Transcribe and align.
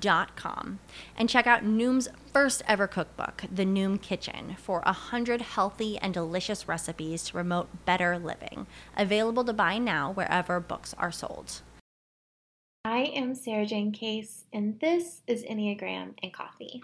noom.com 0.00 0.78
and 1.16 1.28
check 1.28 1.46
out 1.46 1.64
Noom's 1.64 2.08
first 2.32 2.62
ever 2.66 2.86
cookbook, 2.86 3.44
The 3.52 3.64
Noom 3.64 4.00
Kitchen, 4.00 4.56
for 4.58 4.80
100 4.84 5.42
healthy 5.42 5.98
and 5.98 6.14
delicious 6.14 6.68
recipes 6.68 7.24
to 7.24 7.32
promote 7.32 7.84
better 7.84 8.18
living. 8.18 8.66
Available 8.96 9.44
to 9.44 9.52
buy 9.52 9.78
now 9.78 10.12
wherever 10.12 10.60
books 10.60 10.94
are 10.98 11.12
sold. 11.12 11.62
I 12.84 13.12
am 13.14 13.34
Sarah 13.34 13.66
Jane 13.66 13.92
Case, 13.92 14.44
and 14.52 14.78
this 14.80 15.22
is 15.26 15.44
Enneagram 15.44 16.14
and 16.22 16.32
Coffee. 16.32 16.82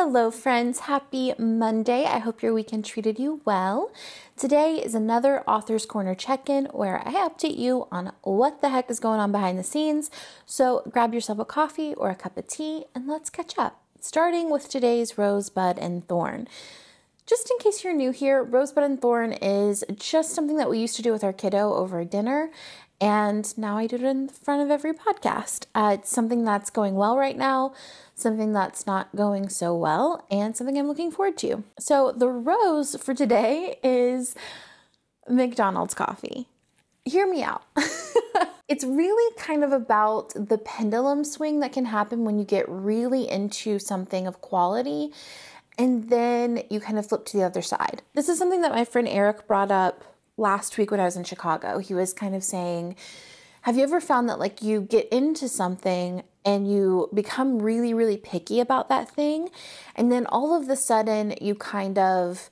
Hello, 0.00 0.30
friends. 0.30 0.78
Happy 0.78 1.34
Monday. 1.40 2.04
I 2.04 2.18
hope 2.18 2.40
your 2.40 2.54
weekend 2.54 2.84
treated 2.84 3.18
you 3.18 3.40
well. 3.44 3.90
Today 4.36 4.76
is 4.76 4.94
another 4.94 5.40
Author's 5.40 5.86
Corner 5.86 6.14
check 6.14 6.48
in 6.48 6.66
where 6.66 7.02
I 7.04 7.14
update 7.28 7.58
you 7.58 7.88
on 7.90 8.12
what 8.22 8.60
the 8.60 8.68
heck 8.68 8.92
is 8.92 9.00
going 9.00 9.18
on 9.18 9.32
behind 9.32 9.58
the 9.58 9.64
scenes. 9.64 10.08
So 10.46 10.84
grab 10.88 11.14
yourself 11.14 11.40
a 11.40 11.44
coffee 11.44 11.94
or 11.94 12.10
a 12.10 12.14
cup 12.14 12.36
of 12.36 12.46
tea 12.46 12.84
and 12.94 13.08
let's 13.08 13.28
catch 13.28 13.58
up. 13.58 13.82
Starting 13.98 14.50
with 14.50 14.68
today's 14.68 15.18
Rosebud 15.18 15.80
and 15.80 16.06
Thorn. 16.06 16.46
Just 17.26 17.50
in 17.50 17.58
case 17.58 17.82
you're 17.82 17.92
new 17.92 18.12
here, 18.12 18.40
Rosebud 18.40 18.84
and 18.84 19.02
Thorn 19.02 19.32
is 19.32 19.82
just 19.96 20.32
something 20.32 20.58
that 20.58 20.70
we 20.70 20.78
used 20.78 20.94
to 20.94 21.02
do 21.02 21.10
with 21.10 21.24
our 21.24 21.32
kiddo 21.32 21.74
over 21.74 22.04
dinner. 22.04 22.50
And 23.00 23.56
now 23.56 23.78
I 23.78 23.86
do 23.86 23.96
it 23.96 24.02
in 24.02 24.28
front 24.28 24.62
of 24.62 24.70
every 24.70 24.92
podcast. 24.92 25.66
Uh, 25.74 25.96
it's 25.98 26.10
something 26.10 26.44
that's 26.44 26.70
going 26.70 26.96
well 26.96 27.16
right 27.16 27.36
now 27.36 27.72
something 28.18 28.52
that's 28.52 28.86
not 28.86 29.14
going 29.14 29.48
so 29.48 29.74
well, 29.74 30.24
and 30.30 30.56
something 30.56 30.76
I'm 30.76 30.88
looking 30.88 31.10
forward 31.10 31.38
to. 31.38 31.64
So, 31.78 32.12
the 32.12 32.28
rose 32.28 32.96
for 32.96 33.14
today 33.14 33.78
is 33.82 34.34
McDonald's 35.28 35.94
coffee. 35.94 36.46
Hear 37.04 37.26
me 37.26 37.42
out. 37.42 37.62
it's 38.68 38.84
really 38.84 39.34
kind 39.36 39.64
of 39.64 39.72
about 39.72 40.32
the 40.34 40.58
pendulum 40.58 41.24
swing 41.24 41.60
that 41.60 41.72
can 41.72 41.86
happen 41.86 42.24
when 42.24 42.38
you 42.38 42.44
get 42.44 42.68
really 42.68 43.28
into 43.28 43.78
something 43.78 44.26
of 44.26 44.40
quality 44.40 45.12
and 45.78 46.10
then 46.10 46.64
you 46.68 46.80
kind 46.80 46.98
of 46.98 47.06
flip 47.06 47.24
to 47.24 47.36
the 47.36 47.44
other 47.44 47.62
side. 47.62 48.02
This 48.14 48.28
is 48.28 48.36
something 48.36 48.62
that 48.62 48.72
my 48.72 48.84
friend 48.84 49.08
Eric 49.08 49.46
brought 49.46 49.70
up 49.70 50.04
last 50.38 50.78
week 50.78 50.90
when 50.90 51.00
I 51.00 51.04
was 51.04 51.16
in 51.16 51.24
Chicago. 51.24 51.78
He 51.78 51.92
was 51.92 52.14
kind 52.14 52.34
of 52.34 52.42
saying, 52.42 52.96
have 53.62 53.76
you 53.76 53.82
ever 53.82 54.00
found 54.00 54.28
that 54.28 54.38
like 54.38 54.62
you 54.62 54.80
get 54.80 55.08
into 55.08 55.48
something 55.48 56.22
and 56.48 56.70
you 56.70 57.10
become 57.12 57.60
really, 57.60 57.92
really 57.92 58.16
picky 58.16 58.58
about 58.58 58.88
that 58.88 59.10
thing. 59.10 59.50
And 59.94 60.10
then 60.10 60.24
all 60.26 60.56
of 60.58 60.66
the 60.66 60.76
sudden, 60.76 61.34
you 61.42 61.54
kind 61.54 61.98
of 61.98 62.48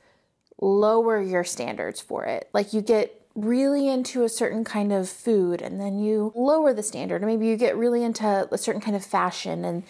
lower 0.61 1.19
your 1.19 1.45
standards 1.45 1.99
for 1.99 2.27
it. 2.27 2.51
Like 2.53 2.75
you 2.75 2.83
get 2.83 3.23
really 3.35 3.89
into 3.89 4.23
a 4.23 4.29
certain 4.29 4.65
kind 4.65 4.93
of 4.93 5.09
food 5.09 5.63
and 5.63 5.81
then 5.81 5.99
you 5.99 6.31
lower 6.35 6.75
the 6.75 6.83
standard. 6.83 7.23
Or 7.23 7.27
maybe 7.27 7.47
you 7.47 7.57
get 7.57 7.75
really 7.75 8.05
into 8.05 8.47
a 8.51 8.59
certain 8.59 8.83
kind 8.83 8.97
of 8.97 9.05
fashion. 9.05 9.65
And 9.65 9.83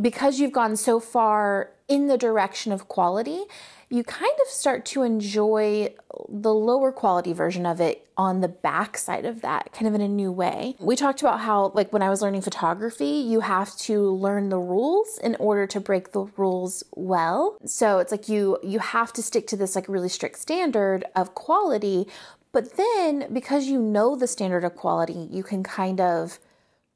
because 0.00 0.40
you've 0.40 0.52
gone 0.52 0.76
so 0.76 0.98
far 0.98 1.72
in 1.88 2.06
the 2.06 2.16
direction 2.16 2.72
of 2.72 2.88
quality, 2.88 3.42
you 3.92 4.02
kind 4.02 4.32
of 4.40 4.48
start 4.48 4.86
to 4.86 5.02
enjoy 5.02 5.92
the 6.28 6.52
lower 6.52 6.90
quality 6.90 7.34
version 7.34 7.66
of 7.66 7.78
it 7.78 8.08
on 8.16 8.40
the 8.40 8.48
back 8.48 8.96
side 8.96 9.26
of 9.26 9.42
that, 9.42 9.70
kind 9.72 9.86
of 9.86 9.94
in 9.94 10.00
a 10.00 10.08
new 10.08 10.32
way. 10.32 10.76
We 10.80 10.96
talked 10.96 11.20
about 11.20 11.40
how, 11.40 11.72
like, 11.74 11.92
when 11.92 12.00
I 12.00 12.08
was 12.08 12.22
learning 12.22 12.40
photography, 12.40 13.04
you 13.04 13.40
have 13.40 13.76
to 13.80 14.10
learn 14.10 14.48
the 14.48 14.58
rules 14.58 15.18
in 15.22 15.34
order 15.36 15.66
to 15.66 15.78
break 15.80 16.12
the 16.12 16.24
rules 16.38 16.82
well. 16.94 17.58
So 17.66 17.98
it's 17.98 18.10
like 18.10 18.30
you 18.30 18.58
you 18.62 18.78
have 18.78 19.12
to 19.14 19.22
stick 19.22 19.46
to 19.48 19.56
this 19.56 19.76
like 19.76 19.88
really 19.88 20.08
strict 20.08 20.38
standard 20.38 21.04
of 21.14 21.34
quality, 21.34 22.06
but 22.50 22.78
then 22.78 23.28
because 23.30 23.66
you 23.66 23.78
know 23.78 24.16
the 24.16 24.26
standard 24.26 24.64
of 24.64 24.74
quality, 24.74 25.28
you 25.30 25.42
can 25.42 25.62
kind 25.62 26.00
of 26.00 26.38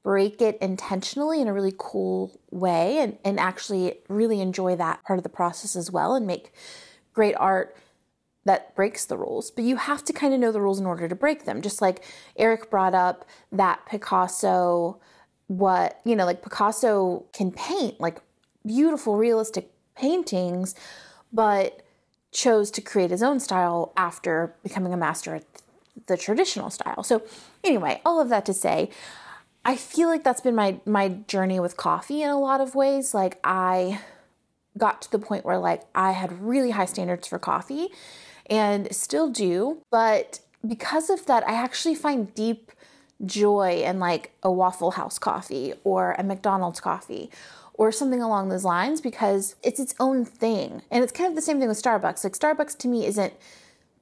break 0.03 0.41
it 0.41 0.57
intentionally 0.63 1.41
in 1.41 1.49
a 1.49 1.53
really 1.53 1.75
cool 1.77 2.41
way 2.53 2.99
and, 2.99 3.19
and 3.25 3.41
actually 3.41 3.99
really 4.09 4.41
enjoy 4.41 4.77
that 4.77 5.03
part 5.03 5.19
of 5.19 5.25
the 5.25 5.29
process 5.29 5.75
as 5.75 5.91
well 5.91 6.15
and 6.15 6.25
make 6.25 6.53
great 7.17 7.35
art 7.35 7.75
that 8.45 8.77
breaks 8.77 9.07
the 9.07 9.17
rules, 9.17 9.51
but 9.51 9.65
you 9.65 9.77
have 9.77 10.05
to 10.05 10.13
kind 10.13 10.33
of 10.33 10.39
know 10.39 10.53
the 10.53 10.61
rules 10.61 10.79
in 10.79 10.87
order 10.87 11.09
to 11.09 11.15
break 11.17 11.47
them. 11.47 11.61
Just 11.61 11.81
like 11.83 12.05
Eric 12.37 12.71
brought 12.71 12.95
up 12.95 13.25
that 13.51 13.85
Picasso, 13.87 15.01
what, 15.49 16.01
you 16.05 16.15
know, 16.15 16.27
like 16.27 16.43
Picasso 16.43 17.25
can 17.33 17.51
paint 17.51 17.99
like 18.01 18.21
beautiful, 18.65 19.17
realistic 19.17 19.71
paintings, 19.97 20.77
but 21.33 21.83
chose 22.31 22.71
to 22.71 22.81
create 22.81 23.11
his 23.11 23.23
own 23.23 23.41
style 23.41 23.93
after 23.97 24.55
becoming 24.63 24.93
a 24.93 24.97
master 24.97 25.35
at 25.35 25.45
the 26.07 26.17
traditional 26.17 26.71
style. 26.71 27.03
So, 27.03 27.23
anyway, 27.65 28.01
all 28.05 28.21
of 28.21 28.29
that 28.29 28.45
to 28.47 28.53
say, 28.53 28.91
I 29.65 29.75
feel 29.75 30.09
like 30.09 30.23
that's 30.23 30.43
been 30.43 30.55
my 30.55 30.79
my 30.85 31.09
journey 31.09 31.59
with 31.59 31.77
coffee 31.77 32.23
in 32.23 32.31
a 32.31 32.39
lot 32.39 32.61
of 32.61 32.77
ways. 32.77 33.15
Like 33.15 33.41
I 33.43 34.01
got 34.77 35.03
to 35.03 35.11
the 35.11 35.19
point 35.19 35.45
where 35.45 35.59
like 35.59 35.83
I 35.95 36.13
had 36.13 36.43
really 36.43 36.71
high 36.71 36.85
standards 36.85 37.27
for 37.27 37.39
coffee 37.39 37.89
and 38.49 38.95
still 38.95 39.29
do, 39.29 39.83
but 39.91 40.41
because 40.67 41.11
of 41.11 41.27
that 41.27 41.47
I 41.49 41.55
actually 41.55 41.95
find 41.95 42.35
deep 42.35 42.73
joy 43.25 43.83
in 43.85 43.99
like 43.99 44.33
a 44.43 44.53
Waffle 44.53 44.93
House 44.93 45.19
coffee 45.19 45.75
or 45.85 46.15
a 46.19 46.23
McDonald's 46.23 46.81
coffee 46.81 47.31
or 47.75 47.93
something 47.93 48.23
along 48.23 48.49
those 48.49 48.65
lines 48.65 49.01
because 49.01 49.55
it's 49.63 49.81
its 49.81 49.95
own 50.01 50.25
thing. 50.25 50.83
And 50.91 51.03
it's 51.03 51.13
kind 51.13 51.29
of 51.29 51.35
the 51.35 51.43
same 51.43 51.59
thing 51.59 51.69
with 51.69 51.83
Starbucks. 51.83 52.25
Like 52.25 52.33
Starbucks 52.33 52.77
to 52.79 52.89
me 52.89 53.07
isn't 53.07 53.35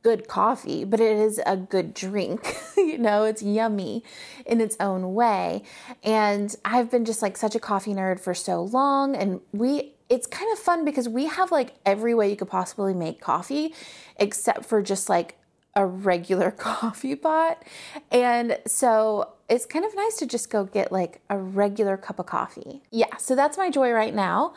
good 0.02 0.28
coffee, 0.28 0.84
but 0.84 1.00
it 1.00 1.16
is 1.16 1.40
a 1.46 1.56
good 1.56 1.94
drink. 1.94 2.56
you 2.76 2.98
know, 2.98 3.24
it's 3.24 3.42
yummy 3.42 4.04
in 4.46 4.60
its 4.60 4.76
own 4.78 5.14
way. 5.14 5.62
And 6.02 6.54
I've 6.64 6.90
been 6.90 7.04
just 7.04 7.22
like 7.22 7.36
such 7.36 7.54
a 7.54 7.60
coffee 7.60 7.94
nerd 7.94 8.20
for 8.20 8.34
so 8.34 8.62
long. 8.62 9.16
And 9.16 9.40
we, 9.52 9.93
it's 10.08 10.26
kind 10.26 10.52
of 10.52 10.58
fun 10.58 10.84
because 10.84 11.08
we 11.08 11.26
have 11.26 11.50
like 11.50 11.74
every 11.86 12.14
way 12.14 12.30
you 12.30 12.36
could 12.36 12.48
possibly 12.48 12.94
make 12.94 13.20
coffee 13.20 13.74
except 14.16 14.64
for 14.64 14.82
just 14.82 15.08
like 15.08 15.36
a 15.74 15.86
regular 15.86 16.50
coffee 16.52 17.16
pot. 17.16 17.62
And 18.10 18.58
so 18.66 19.32
it's 19.48 19.66
kind 19.66 19.84
of 19.84 19.94
nice 19.94 20.16
to 20.16 20.26
just 20.26 20.50
go 20.50 20.64
get 20.64 20.92
like 20.92 21.20
a 21.28 21.38
regular 21.38 21.96
cup 21.96 22.18
of 22.18 22.26
coffee. 22.26 22.82
Yeah, 22.90 23.16
so 23.16 23.34
that's 23.34 23.58
my 23.58 23.70
joy 23.70 23.90
right 23.92 24.14
now. 24.14 24.54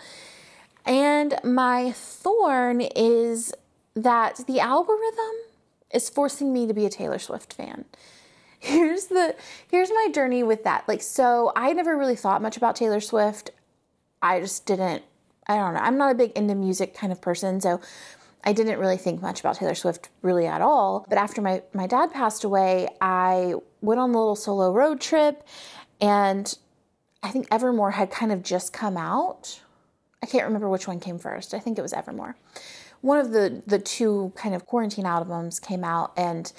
And 0.86 1.38
my 1.44 1.92
thorn 1.92 2.82
is 2.82 3.54
that 3.96 4.42
the 4.48 4.60
algorithm 4.60 5.36
is 5.92 6.10
forcing 6.10 6.54
me 6.54 6.68
to 6.68 6.74
be 6.74 6.86
a 6.86 6.90
Taylor 6.90 7.20
Swift 7.20 7.54
fan. 7.54 7.86
Here's 8.60 9.06
the 9.06 9.36
here's 9.70 9.92
my 9.92 10.10
journey 10.12 10.42
with 10.42 10.64
that. 10.64 10.88
Like 10.88 11.04
so 11.04 11.52
I 11.56 11.74
never 11.74 11.96
really 11.96 12.16
thought 12.16 12.42
much 12.42 12.58
about 12.58 12.76
Taylor 12.76 13.00
Swift. 13.00 13.52
I 14.20 14.40
just 14.40 14.66
didn't 14.66 15.04
I 15.48 15.56
don't 15.56 15.74
know. 15.74 15.80
I'm 15.80 15.98
not 15.98 16.12
a 16.12 16.16
big 16.16 16.32
into 16.32 16.56
music 16.56 16.94
kind 16.94 17.12
of 17.12 17.22
person, 17.22 17.62
so 17.62 17.80
I 18.44 18.54
didn't 18.54 18.80
really 18.80 18.98
think 18.98 19.22
much 19.22 19.40
about 19.40 19.56
Taylor 19.56 19.76
Swift 19.76 20.10
really 20.22 20.46
at 20.46 20.62
all. 20.62 21.06
But 21.10 21.18
after 21.18 21.42
my, 21.42 21.64
my 21.74 21.88
dad 21.88 22.12
passed 22.12 22.44
away, 22.44 22.88
I 23.02 23.56
went 23.82 24.00
on 24.00 24.10
a 24.10 24.18
little 24.18 24.36
solo 24.36 24.72
road 24.72 25.02
trip 25.02 25.44
and 26.02 26.58
I 27.24 27.30
think 27.30 27.48
Evermore 27.52 27.92
had 27.92 28.12
kind 28.12 28.32
of 28.32 28.44
just 28.44 28.74
come 28.74 28.98
out. 28.98 29.62
I 30.22 30.26
can't 30.26 30.46
remember 30.46 30.70
which 30.70 30.88
one 30.88 31.00
came 31.00 31.18
first. 31.18 31.54
I 31.54 31.60
think 31.60 31.78
it 31.78 31.82
was 31.82 31.94
Evermore 31.94 32.36
one 33.02 33.20
of 33.20 33.32
the 33.32 33.62
the 33.66 33.80
two 33.80 34.32
kind 34.36 34.56
of 34.56 34.66
quarantine 34.66 35.06
albums 35.06 35.60
came 35.60 35.84
out 35.84 36.14
and 36.18 36.52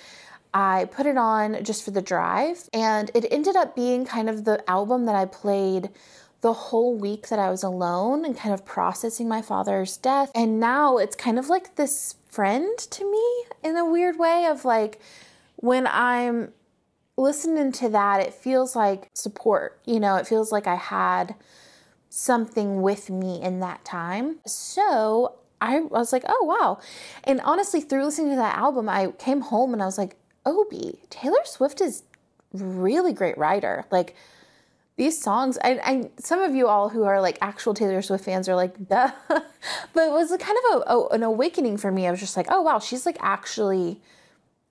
I 0.54 0.86
put 0.86 1.06
it 1.06 1.16
on 1.16 1.62
just 1.62 1.84
for 1.84 1.90
the 1.90 2.02
drive 2.02 2.68
and 2.72 3.10
it 3.14 3.26
ended 3.30 3.56
up 3.56 3.76
being 3.76 4.06
kind 4.06 4.30
of 4.30 4.44
the 4.44 4.68
album 4.68 5.06
that 5.06 5.14
I 5.14 5.26
played 5.26 5.90
the 6.40 6.52
whole 6.52 6.96
week 6.96 7.28
that 7.28 7.38
I 7.38 7.50
was 7.50 7.62
alone 7.62 8.24
and 8.24 8.36
kind 8.36 8.54
of 8.54 8.64
processing 8.64 9.28
my 9.28 9.42
father's 9.42 9.96
death. 9.96 10.30
And 10.34 10.60
now 10.60 10.98
it's 10.98 11.16
kind 11.16 11.38
of 11.38 11.48
like 11.48 11.76
this 11.76 12.14
friend 12.28 12.78
to 12.78 13.10
me 13.10 13.44
in 13.64 13.76
a 13.76 13.84
weird 13.84 14.18
way 14.18 14.46
of 14.46 14.64
like 14.64 15.00
when 15.56 15.88
I'm 15.88 16.52
listening 17.16 17.72
to 17.72 17.88
that, 17.88 18.20
it 18.20 18.32
feels 18.32 18.76
like 18.76 19.10
support. 19.14 19.80
You 19.84 19.98
know, 19.98 20.16
it 20.16 20.26
feels 20.26 20.52
like 20.52 20.66
I 20.66 20.76
had 20.76 21.34
something 22.08 22.82
with 22.82 23.10
me 23.10 23.42
in 23.42 23.60
that 23.60 23.84
time. 23.84 24.38
So 24.46 25.34
I 25.60 25.80
was 25.80 26.12
like, 26.12 26.24
oh, 26.28 26.44
wow. 26.44 26.78
And 27.24 27.40
honestly, 27.40 27.80
through 27.80 28.04
listening 28.04 28.30
to 28.30 28.36
that 28.36 28.56
album, 28.56 28.88
I 28.88 29.08
came 29.18 29.40
home 29.40 29.72
and 29.72 29.82
I 29.82 29.86
was 29.86 29.98
like, 29.98 30.16
Obi, 30.46 31.00
Taylor 31.10 31.44
Swift 31.44 31.80
is 31.80 32.04
really 32.52 33.12
great 33.12 33.36
writer. 33.36 33.84
Like, 33.90 34.14
these 34.98 35.18
songs, 35.18 35.58
I, 35.62 36.10
some 36.18 36.42
of 36.42 36.56
you 36.56 36.66
all 36.66 36.88
who 36.88 37.04
are 37.04 37.20
like 37.20 37.38
actual 37.40 37.72
Taylor 37.72 38.02
Swift 38.02 38.24
fans 38.24 38.48
are 38.48 38.56
like, 38.56 38.88
duh. 38.88 39.12
but 39.28 40.08
it 40.08 40.10
was 40.10 40.36
kind 40.40 40.58
of 40.64 40.82
a, 40.82 40.90
a, 40.90 41.08
an 41.10 41.22
awakening 41.22 41.76
for 41.76 41.92
me. 41.92 42.08
I 42.08 42.10
was 42.10 42.18
just 42.18 42.36
like, 42.36 42.48
oh 42.50 42.62
wow, 42.62 42.80
she's 42.80 43.06
like 43.06 43.16
actually 43.20 44.00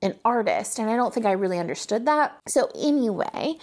an 0.01 0.15
artist. 0.25 0.79
And 0.79 0.89
I 0.89 0.97
don't 0.97 1.13
think 1.13 1.25
I 1.25 1.31
really 1.31 1.57
understood 1.57 2.05
that. 2.05 2.37
So, 2.45 2.69
anyway, 2.75 3.55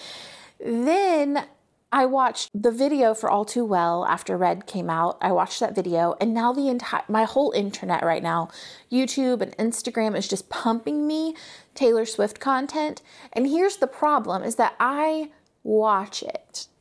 then 0.58 1.44
I 1.92 2.06
watched 2.06 2.50
the 2.54 2.70
video 2.70 3.12
for 3.12 3.28
All 3.30 3.44
Too 3.44 3.64
Well 3.64 4.06
after 4.06 4.34
Red 4.34 4.66
came 4.66 4.88
out. 4.88 5.18
I 5.20 5.32
watched 5.32 5.60
that 5.60 5.74
video, 5.74 6.16
and 6.18 6.32
now 6.32 6.52
the 6.52 6.68
entire 6.68 7.04
my 7.08 7.24
whole 7.24 7.52
internet 7.52 8.02
right 8.02 8.22
now, 8.22 8.48
YouTube 8.90 9.42
and 9.42 9.56
Instagram 9.58 10.16
is 10.16 10.26
just 10.26 10.48
pumping 10.48 11.06
me 11.06 11.36
Taylor 11.74 12.06
Swift 12.06 12.40
content. 12.40 13.02
And 13.34 13.46
here's 13.46 13.76
the 13.76 13.86
problem 13.86 14.42
is 14.42 14.56
that 14.56 14.74
I 14.80 15.28
watch 15.64 16.22
it. 16.22 16.68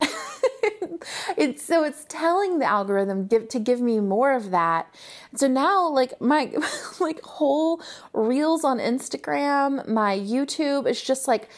it's 1.36 1.64
so 1.64 1.82
it's 1.82 2.04
telling 2.08 2.58
the 2.60 2.66
algorithm 2.66 3.26
give, 3.26 3.48
to 3.48 3.58
give 3.58 3.80
me 3.80 3.98
more 3.98 4.32
of 4.32 4.50
that. 4.52 4.94
So 5.34 5.48
now 5.48 5.88
like 5.88 6.20
my 6.20 6.52
like 7.00 7.20
whole 7.22 7.82
reels 8.12 8.62
on 8.62 8.78
Instagram, 8.78 9.88
my 9.88 10.16
YouTube 10.16 10.86
is 10.86 11.02
just 11.02 11.26
like 11.26 11.48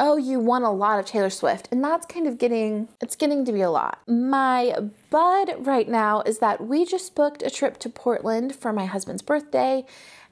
oh, 0.00 0.16
you 0.16 0.40
want 0.40 0.64
a 0.64 0.70
lot 0.70 0.98
of 0.98 1.04
Taylor 1.04 1.28
Swift. 1.28 1.68
And 1.70 1.84
that's 1.84 2.06
kind 2.06 2.26
of 2.26 2.38
getting, 2.38 2.88
it's 3.02 3.14
getting 3.14 3.44
to 3.44 3.52
be 3.52 3.60
a 3.60 3.70
lot. 3.70 4.00
My 4.08 4.74
bud 5.10 5.66
right 5.66 5.86
now 5.86 6.22
is 6.22 6.38
that 6.38 6.66
we 6.66 6.86
just 6.86 7.14
booked 7.14 7.42
a 7.42 7.50
trip 7.50 7.78
to 7.80 7.90
Portland 7.90 8.56
for 8.56 8.72
my 8.72 8.86
husband's 8.86 9.20
birthday. 9.20 9.84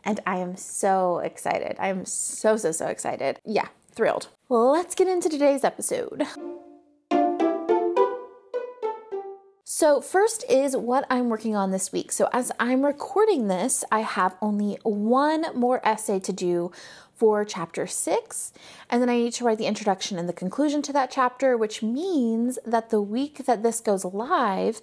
And 0.05 0.21
I 0.27 0.39
am 0.39 0.57
so 0.57 1.19
excited. 1.19 1.77
I 1.79 1.89
am 1.89 2.07
so, 2.07 2.57
so, 2.57 2.73
so 2.73 2.87
excited. 2.87 3.41
Yeah, 3.45 3.69
thrilled. 3.99 4.29
Let's 4.49 4.95
get 4.95 5.09
into 5.09 5.29
today's 5.29 5.65
episode. 5.65 6.23
So, 9.65 10.01
first 10.01 10.45
is 10.49 10.77
what 10.77 11.05
I'm 11.11 11.29
working 11.29 11.57
on 11.57 11.73
this 11.73 11.91
week. 11.91 12.13
So, 12.13 12.29
as 12.33 12.53
I'm 12.61 12.87
recording 12.87 13.49
this, 13.49 13.85
I 13.91 14.01
have 14.01 14.37
only 14.41 14.79
one 14.85 15.47
more 15.53 15.85
essay 15.85 16.21
to 16.21 16.33
do 16.33 16.71
for 17.17 17.45
chapter 17.45 17.89
six. 17.89 18.53
And 18.89 19.03
then 19.03 19.09
I 19.09 19.17
need 19.17 19.33
to 19.33 19.45
write 19.45 19.59
the 19.59 19.67
introduction 19.67 20.17
and 20.17 20.29
the 20.29 20.33
conclusion 20.33 20.81
to 20.83 20.93
that 20.93 21.11
chapter, 21.11 21.57
which 21.57 21.83
means 21.83 22.57
that 22.65 22.91
the 22.91 23.03
week 23.03 23.47
that 23.47 23.65
this 23.65 23.81
goes 23.81 24.05
live, 24.05 24.81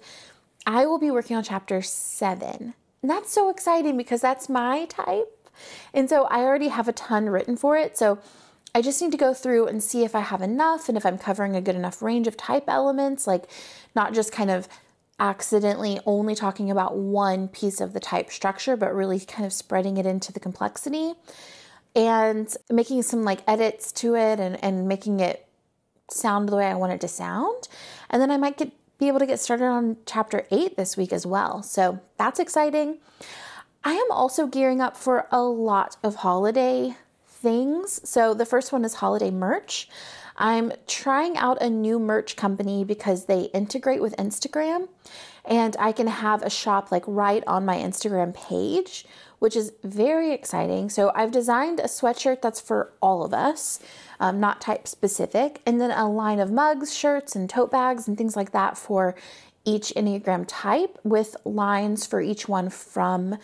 I 0.66 0.84
will 0.84 0.98
be 0.98 1.10
working 1.10 1.36
on 1.36 1.42
chapter 1.42 1.80
seven. 1.80 2.74
And 3.00 3.10
that's 3.10 3.32
so 3.32 3.48
exciting 3.48 3.96
because 3.96 4.20
that's 4.20 4.50
my 4.50 4.84
type. 4.84 5.48
And 5.94 6.10
so 6.10 6.24
I 6.24 6.40
already 6.40 6.68
have 6.68 6.86
a 6.86 6.92
ton 6.92 7.30
written 7.30 7.56
for 7.56 7.78
it. 7.78 7.96
So 7.96 8.18
I 8.76 8.82
just 8.82 9.00
need 9.00 9.12
to 9.12 9.16
go 9.16 9.32
through 9.32 9.68
and 9.68 9.82
see 9.82 10.04
if 10.04 10.14
I 10.14 10.20
have 10.20 10.42
enough 10.42 10.90
and 10.90 10.98
if 10.98 11.06
I'm 11.06 11.16
covering 11.16 11.56
a 11.56 11.62
good 11.62 11.76
enough 11.76 12.02
range 12.02 12.26
of 12.26 12.36
type 12.36 12.64
elements, 12.68 13.26
like 13.26 13.44
not 13.94 14.12
just 14.12 14.32
kind 14.32 14.50
of 14.50 14.68
accidentally 15.18 15.98
only 16.04 16.34
talking 16.34 16.70
about 16.70 16.94
one 16.94 17.48
piece 17.48 17.80
of 17.80 17.94
the 17.94 18.00
type 18.00 18.30
structure, 18.30 18.76
but 18.76 18.94
really 18.94 19.18
kind 19.18 19.46
of 19.46 19.54
spreading 19.54 19.96
it 19.96 20.04
into 20.04 20.30
the 20.30 20.38
complexity 20.38 21.14
and 21.94 22.54
making 22.70 23.00
some 23.00 23.24
like 23.24 23.40
edits 23.48 23.92
to 23.92 24.14
it 24.14 24.38
and, 24.38 24.62
and 24.62 24.86
making 24.86 25.20
it 25.20 25.48
sound 26.10 26.50
the 26.50 26.56
way 26.56 26.66
I 26.66 26.74
want 26.74 26.92
it 26.92 27.00
to 27.00 27.08
sound. 27.08 27.68
And 28.10 28.20
then 28.20 28.30
I 28.30 28.36
might 28.36 28.58
get 28.58 28.72
be 28.98 29.08
able 29.08 29.20
to 29.20 29.26
get 29.26 29.40
started 29.40 29.64
on 29.64 29.96
chapter 30.04 30.46
8 30.50 30.76
this 30.76 30.98
week 30.98 31.14
as 31.14 31.24
well. 31.24 31.62
So 31.62 32.00
that's 32.18 32.38
exciting. 32.38 32.98
I 33.82 33.94
am 33.94 34.10
also 34.10 34.46
gearing 34.46 34.82
up 34.82 34.98
for 34.98 35.28
a 35.32 35.40
lot 35.40 35.96
of 36.02 36.16
holiday 36.16 36.94
things. 37.46 38.00
So 38.08 38.34
the 38.34 38.44
first 38.44 38.72
one 38.72 38.84
is 38.84 38.94
holiday 38.94 39.30
merch. 39.30 39.88
I'm 40.36 40.72
trying 40.86 41.36
out 41.36 41.62
a 41.62 41.70
new 41.70 41.98
merch 41.98 42.36
company 42.36 42.84
because 42.84 43.26
they 43.26 43.42
integrate 43.54 44.02
with 44.02 44.16
Instagram 44.16 44.88
and 45.44 45.76
I 45.78 45.92
can 45.92 46.08
have 46.08 46.42
a 46.42 46.50
shop 46.50 46.90
like 46.90 47.04
right 47.06 47.44
on 47.46 47.64
my 47.64 47.76
Instagram 47.76 48.34
page 48.34 49.06
which 49.38 49.56
is 49.56 49.72
very 49.84 50.32
exciting. 50.32 50.88
So 50.88 51.12
I've 51.14 51.30
designed 51.30 51.80
a 51.80 51.84
sweatshirt 51.84 52.40
that's 52.40 52.60
for 52.60 52.92
all 53.02 53.24
of 53.24 53.34
us, 53.34 53.80
um, 54.18 54.40
not 54.40 54.60
type 54.60 54.88
specific, 54.88 55.60
and 55.66 55.80
then 55.80 55.90
a 55.90 56.10
line 56.10 56.40
of 56.40 56.50
mugs, 56.50 56.96
shirts, 56.96 57.36
and 57.36 57.48
tote 57.48 57.70
bags 57.70 58.08
and 58.08 58.16
things 58.16 58.36
like 58.36 58.52
that 58.52 58.78
for 58.78 59.14
each 59.64 59.92
Enneagram 59.96 60.44
type 60.48 60.98
with 61.04 61.36
lines 61.44 62.06
for 62.06 62.20
each 62.20 62.48
one 62.48 62.70
from 62.70 63.36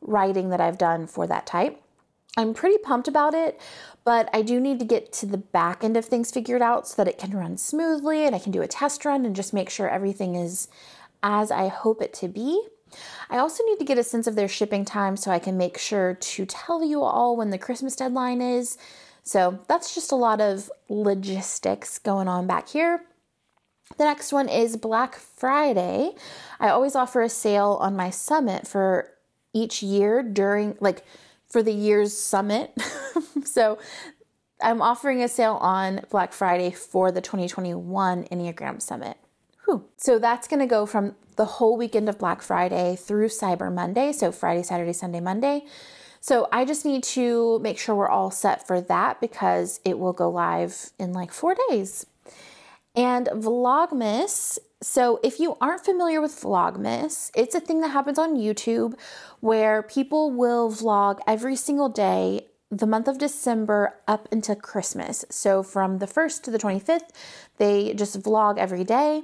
writing 0.00 0.50
that 0.50 0.60
I've 0.60 0.78
done 0.78 1.06
for 1.06 1.26
that 1.26 1.46
type. 1.46 1.83
I'm 2.36 2.52
pretty 2.52 2.78
pumped 2.78 3.06
about 3.06 3.34
it, 3.34 3.60
but 4.02 4.28
I 4.32 4.42
do 4.42 4.58
need 4.58 4.80
to 4.80 4.84
get 4.84 5.12
to 5.14 5.26
the 5.26 5.38
back 5.38 5.84
end 5.84 5.96
of 5.96 6.04
things 6.04 6.32
figured 6.32 6.62
out 6.62 6.88
so 6.88 6.94
that 6.96 7.08
it 7.08 7.18
can 7.18 7.30
run 7.30 7.56
smoothly 7.56 8.26
and 8.26 8.34
I 8.34 8.40
can 8.40 8.50
do 8.50 8.62
a 8.62 8.66
test 8.68 9.04
run 9.04 9.24
and 9.24 9.36
just 9.36 9.54
make 9.54 9.70
sure 9.70 9.88
everything 9.88 10.34
is 10.34 10.68
as 11.22 11.50
I 11.50 11.68
hope 11.68 12.02
it 12.02 12.12
to 12.14 12.28
be. 12.28 12.60
I 13.30 13.38
also 13.38 13.64
need 13.64 13.78
to 13.78 13.84
get 13.84 13.98
a 13.98 14.04
sense 14.04 14.26
of 14.26 14.34
their 14.34 14.48
shipping 14.48 14.84
time 14.84 15.16
so 15.16 15.30
I 15.30 15.38
can 15.38 15.56
make 15.56 15.78
sure 15.78 16.14
to 16.14 16.46
tell 16.46 16.84
you 16.84 17.02
all 17.02 17.36
when 17.36 17.50
the 17.50 17.58
Christmas 17.58 17.96
deadline 17.96 18.40
is. 18.40 18.78
So 19.22 19.60
that's 19.68 19.94
just 19.94 20.12
a 20.12 20.16
lot 20.16 20.40
of 20.40 20.70
logistics 20.88 21.98
going 21.98 22.28
on 22.28 22.46
back 22.46 22.68
here. 22.68 23.04
The 23.96 24.04
next 24.04 24.32
one 24.32 24.48
is 24.48 24.76
Black 24.76 25.14
Friday. 25.14 26.12
I 26.58 26.68
always 26.68 26.96
offer 26.96 27.22
a 27.22 27.28
sale 27.28 27.78
on 27.80 27.96
my 27.96 28.10
summit 28.10 28.66
for 28.66 29.10
each 29.52 29.82
year 29.82 30.22
during, 30.22 30.76
like, 30.80 31.04
for 31.54 31.62
the 31.62 31.72
year's 31.72 32.12
summit. 32.12 32.76
so 33.44 33.78
I'm 34.60 34.82
offering 34.82 35.22
a 35.22 35.28
sale 35.28 35.54
on 35.60 36.00
Black 36.10 36.32
Friday 36.32 36.72
for 36.72 37.12
the 37.12 37.20
2021 37.20 38.24
Enneagram 38.24 38.82
Summit. 38.82 39.16
Whew. 39.64 39.84
So 39.96 40.18
that's 40.18 40.48
going 40.48 40.58
to 40.58 40.66
go 40.66 40.84
from 40.84 41.14
the 41.36 41.44
whole 41.44 41.76
weekend 41.76 42.08
of 42.08 42.18
Black 42.18 42.42
Friday 42.42 42.96
through 42.96 43.28
Cyber 43.28 43.72
Monday. 43.72 44.10
So 44.10 44.32
Friday, 44.32 44.64
Saturday, 44.64 44.92
Sunday, 44.92 45.20
Monday. 45.20 45.64
So 46.20 46.48
I 46.50 46.64
just 46.64 46.84
need 46.84 47.04
to 47.04 47.60
make 47.60 47.78
sure 47.78 47.94
we're 47.94 48.08
all 48.08 48.32
set 48.32 48.66
for 48.66 48.80
that 48.80 49.20
because 49.20 49.78
it 49.84 49.96
will 50.00 50.12
go 50.12 50.28
live 50.28 50.90
in 50.98 51.12
like 51.12 51.30
four 51.30 51.54
days. 51.70 52.04
And 52.96 53.28
Vlogmas. 53.28 54.58
So 54.84 55.18
if 55.22 55.40
you 55.40 55.56
aren't 55.62 55.82
familiar 55.82 56.20
with 56.20 56.38
Vlogmas, 56.38 57.30
it's 57.34 57.54
a 57.54 57.60
thing 57.60 57.80
that 57.80 57.88
happens 57.88 58.18
on 58.18 58.36
YouTube 58.36 58.94
where 59.40 59.82
people 59.82 60.30
will 60.30 60.70
vlog 60.70 61.20
every 61.26 61.56
single 61.56 61.88
day 61.88 62.48
the 62.70 62.86
month 62.86 63.08
of 63.08 63.16
December 63.16 63.94
up 64.06 64.28
until 64.30 64.56
Christmas. 64.56 65.24
So 65.30 65.62
from 65.62 65.98
the 66.00 66.06
1st 66.06 66.42
to 66.42 66.50
the 66.50 66.58
25th, 66.58 67.08
they 67.56 67.94
just 67.94 68.20
vlog 68.20 68.58
every 68.58 68.84
day. 68.84 69.22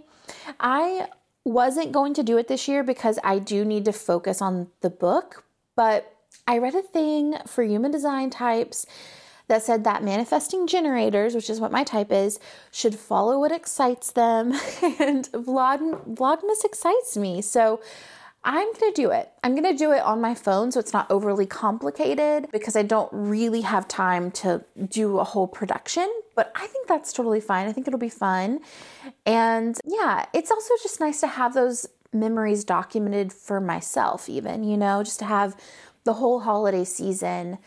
I 0.58 1.08
wasn't 1.44 1.92
going 1.92 2.14
to 2.14 2.22
do 2.22 2.38
it 2.38 2.48
this 2.48 2.66
year 2.66 2.82
because 2.82 3.18
I 3.22 3.38
do 3.38 3.62
need 3.62 3.84
to 3.84 3.92
focus 3.92 4.40
on 4.40 4.68
the 4.80 4.90
book, 4.90 5.44
but 5.76 6.16
I 6.46 6.56
read 6.56 6.74
a 6.74 6.82
thing 6.82 7.34
for 7.46 7.62
human 7.62 7.90
design 7.90 8.30
types 8.30 8.86
that 9.50 9.62
said 9.62 9.85
that 9.85 10.02
manifesting 10.02 10.66
generators, 10.66 11.35
which 11.35 11.50
is 11.50 11.61
what 11.61 11.71
my 11.71 11.85
type 11.85 12.11
is, 12.11 12.40
should 12.71 12.95
follow 12.95 13.38
what 13.38 13.52
excites 13.52 14.12
them, 14.12 14.52
and 14.99 15.30
Vlog- 15.33 16.14
Vlogmas 16.14 16.64
excites 16.64 17.16
me. 17.16 17.42
So 17.42 17.80
I'm 18.42 18.73
gonna 18.73 18.92
do 18.92 19.11
it. 19.11 19.30
I'm 19.45 19.54
gonna 19.54 19.76
do 19.76 19.92
it 19.92 20.00
on 20.00 20.21
my 20.21 20.35
phone 20.35 20.73
so 20.73 20.80
it's 20.80 20.95
not 20.95 21.11
overly 21.11 21.45
complicated 21.45 22.49
because 22.52 22.75
I 22.75 22.83
don't 22.83 23.11
really 23.12 23.61
have 23.61 23.87
time 23.87 24.30
to 24.42 24.64
do 24.88 25.19
a 25.19 25.25
whole 25.25 25.47
production. 25.47 26.09
But 26.35 26.50
I 26.54 26.66
think 26.66 26.88
that's 26.88 27.12
totally 27.12 27.40
fine. 27.40 27.69
I 27.69 27.73
think 27.73 27.87
it'll 27.87 27.99
be 27.99 28.09
fun. 28.09 28.61
And 29.26 29.78
yeah, 29.85 30.25
it's 30.33 30.50
also 30.50 30.73
just 30.83 31.00
nice 31.00 31.21
to 31.21 31.26
have 31.26 31.52
those 31.52 31.87
memories 32.12 32.64
documented 32.64 33.33
for 33.33 33.61
myself, 33.61 34.28
even, 34.28 34.64
you 34.64 34.76
know, 34.76 35.02
just 35.02 35.19
to 35.19 35.26
have 35.26 35.54
the 36.04 36.14
whole 36.14 36.40
holiday 36.40 36.85
season 36.85 37.59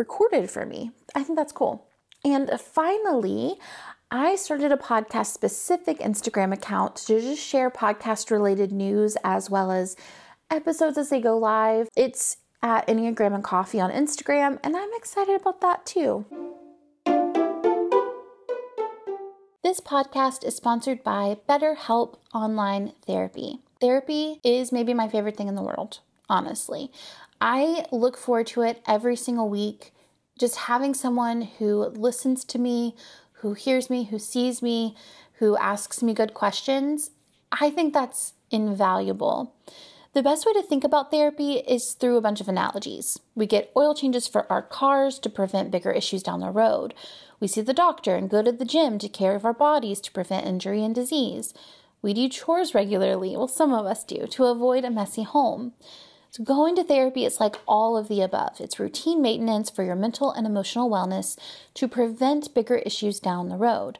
recorded 0.00 0.50
for 0.50 0.64
me. 0.64 0.90
I 1.14 1.22
think 1.22 1.38
that's 1.38 1.52
cool. 1.52 1.86
And 2.24 2.50
finally, 2.58 3.56
I 4.10 4.34
started 4.34 4.72
a 4.72 4.76
podcast 4.76 5.26
specific 5.26 5.98
Instagram 5.98 6.52
account 6.52 6.96
to 7.06 7.20
just 7.20 7.42
share 7.42 7.70
podcast 7.70 8.30
related 8.30 8.72
news 8.72 9.16
as 9.22 9.50
well 9.50 9.70
as 9.70 9.96
episodes 10.50 10.96
as 10.96 11.10
they 11.10 11.20
go 11.20 11.36
live. 11.36 11.88
It's 11.94 12.38
at 12.62 12.88
Enneagram 12.88 13.34
and 13.34 13.44
Coffee 13.44 13.78
on 13.78 13.90
Instagram, 13.90 14.58
and 14.64 14.74
I'm 14.74 14.88
excited 14.94 15.38
about 15.38 15.60
that 15.60 15.84
too. 15.84 16.24
This 19.62 19.80
podcast 19.80 20.44
is 20.44 20.56
sponsored 20.56 21.04
by 21.04 21.36
BetterHelp 21.46 22.16
Online 22.34 22.94
Therapy. 23.06 23.60
Therapy 23.82 24.40
is 24.42 24.72
maybe 24.72 24.94
my 24.94 25.08
favorite 25.08 25.36
thing 25.36 25.48
in 25.48 25.54
the 25.54 25.62
world, 25.62 26.00
honestly. 26.30 26.90
I 27.40 27.84
look 27.90 28.16
forward 28.16 28.46
to 28.48 28.62
it 28.62 28.82
every 28.86 29.16
single 29.16 29.48
week. 29.48 29.92
Just 30.38 30.56
having 30.56 30.94
someone 30.94 31.42
who 31.42 31.86
listens 31.88 32.44
to 32.46 32.58
me, 32.58 32.94
who 33.40 33.54
hears 33.54 33.90
me, 33.90 34.04
who 34.04 34.18
sees 34.18 34.62
me, 34.62 34.96
who 35.34 35.56
asks 35.56 36.02
me 36.02 36.14
good 36.14 36.32
questions, 36.32 37.10
I 37.52 37.70
think 37.70 37.92
that's 37.92 38.34
invaluable. 38.50 39.54
The 40.12 40.22
best 40.22 40.44
way 40.44 40.52
to 40.54 40.62
think 40.62 40.82
about 40.82 41.10
therapy 41.10 41.58
is 41.58 41.92
through 41.92 42.16
a 42.16 42.20
bunch 42.20 42.40
of 42.40 42.48
analogies. 42.48 43.20
We 43.34 43.46
get 43.46 43.70
oil 43.76 43.94
changes 43.94 44.26
for 44.26 44.50
our 44.50 44.60
cars 44.60 45.18
to 45.20 45.30
prevent 45.30 45.70
bigger 45.70 45.92
issues 45.92 46.22
down 46.22 46.40
the 46.40 46.50
road. 46.50 46.94
We 47.38 47.46
see 47.46 47.60
the 47.60 47.72
doctor 47.72 48.16
and 48.16 48.28
go 48.28 48.42
to 48.42 48.52
the 48.52 48.64
gym 48.64 48.98
to 48.98 49.08
care 49.08 49.36
of 49.36 49.44
our 49.44 49.54
bodies 49.54 50.00
to 50.00 50.12
prevent 50.12 50.46
injury 50.46 50.84
and 50.84 50.94
disease. 50.94 51.54
We 52.02 52.12
do 52.12 52.28
chores 52.28 52.74
regularly, 52.74 53.36
well, 53.36 53.48
some 53.48 53.72
of 53.72 53.86
us 53.86 54.02
do, 54.02 54.26
to 54.26 54.44
avoid 54.46 54.84
a 54.84 54.90
messy 54.90 55.22
home. 55.22 55.74
So, 56.30 56.44
going 56.44 56.76
to 56.76 56.84
therapy 56.84 57.24
is 57.24 57.40
like 57.40 57.56
all 57.66 57.96
of 57.96 58.06
the 58.06 58.20
above. 58.20 58.60
It's 58.60 58.78
routine 58.78 59.20
maintenance 59.20 59.68
for 59.68 59.82
your 59.82 59.96
mental 59.96 60.30
and 60.30 60.46
emotional 60.46 60.88
wellness 60.88 61.36
to 61.74 61.88
prevent 61.88 62.54
bigger 62.54 62.76
issues 62.76 63.18
down 63.18 63.48
the 63.48 63.56
road. 63.56 63.98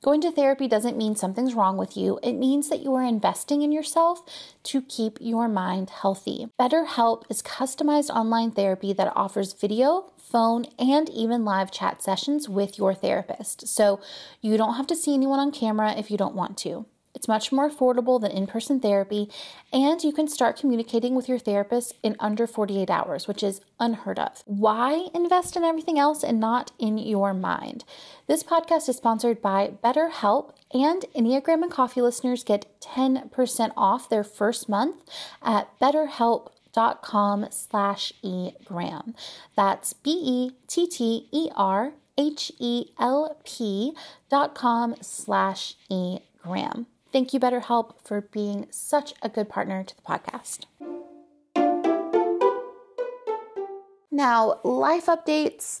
Going 0.00 0.20
to 0.20 0.30
therapy 0.32 0.66
doesn't 0.68 0.96
mean 0.96 1.16
something's 1.16 1.54
wrong 1.54 1.76
with 1.76 1.96
you. 1.96 2.20
It 2.22 2.32
means 2.32 2.68
that 2.68 2.82
you 2.82 2.94
are 2.94 3.04
investing 3.04 3.62
in 3.62 3.72
yourself 3.72 4.22
to 4.64 4.82
keep 4.82 5.18
your 5.20 5.48
mind 5.48 5.90
healthy. 5.90 6.48
BetterHelp 6.58 7.24
is 7.28 7.42
customized 7.42 8.10
online 8.10 8.52
therapy 8.52 8.92
that 8.92 9.12
offers 9.16 9.52
video, 9.52 10.12
phone, 10.18 10.66
and 10.78 11.08
even 11.10 11.44
live 11.44 11.70
chat 11.70 12.02
sessions 12.02 12.48
with 12.48 12.78
your 12.78 12.94
therapist. 12.94 13.68
So 13.68 14.00
you 14.40 14.56
don't 14.56 14.74
have 14.74 14.88
to 14.88 14.96
see 14.96 15.14
anyone 15.14 15.38
on 15.38 15.52
camera 15.52 15.92
if 15.96 16.10
you 16.10 16.16
don't 16.16 16.34
want 16.34 16.58
to. 16.58 16.86
It's 17.14 17.28
much 17.28 17.52
more 17.52 17.68
affordable 17.68 18.20
than 18.20 18.30
in 18.30 18.46
person 18.46 18.80
therapy, 18.80 19.30
and 19.72 20.02
you 20.02 20.12
can 20.12 20.28
start 20.28 20.58
communicating 20.58 21.14
with 21.14 21.28
your 21.28 21.38
therapist 21.38 21.94
in 22.02 22.16
under 22.18 22.46
48 22.46 22.90
hours, 22.90 23.28
which 23.28 23.42
is 23.42 23.60
unheard 23.78 24.18
of. 24.18 24.42
Why 24.46 25.08
invest 25.14 25.56
in 25.56 25.62
everything 25.62 25.98
else 25.98 26.24
and 26.24 26.40
not 26.40 26.72
in 26.78 26.98
your 26.98 27.34
mind? 27.34 27.84
This 28.26 28.42
podcast 28.42 28.88
is 28.88 28.96
sponsored 28.96 29.42
by 29.42 29.72
BetterHelp, 29.84 30.52
and 30.72 31.04
Enneagram 31.14 31.62
and 31.62 31.70
Coffee 31.70 32.00
listeners 32.00 32.44
get 32.44 32.66
10% 32.80 33.72
off 33.76 34.08
their 34.08 34.24
first 34.24 34.68
month 34.68 35.04
at 35.42 35.68
betterhelp.com 35.78 37.46
slash 37.50 38.12
egram. 38.24 39.14
That's 39.54 39.92
B-E-T-T-E-R 39.92 41.92
H-E-L-P 42.18 43.92
dot 44.30 44.54
com 44.54 44.94
slash 45.00 45.76
egram. 45.90 46.86
Thank 47.12 47.34
you, 47.34 47.40
BetterHelp, 47.40 47.96
for 48.02 48.22
being 48.22 48.66
such 48.70 49.12
a 49.22 49.28
good 49.28 49.50
partner 49.50 49.84
to 49.84 49.94
the 49.94 50.02
podcast. 50.02 50.64
Now, 54.10 54.60
life 54.64 55.06
updates, 55.06 55.80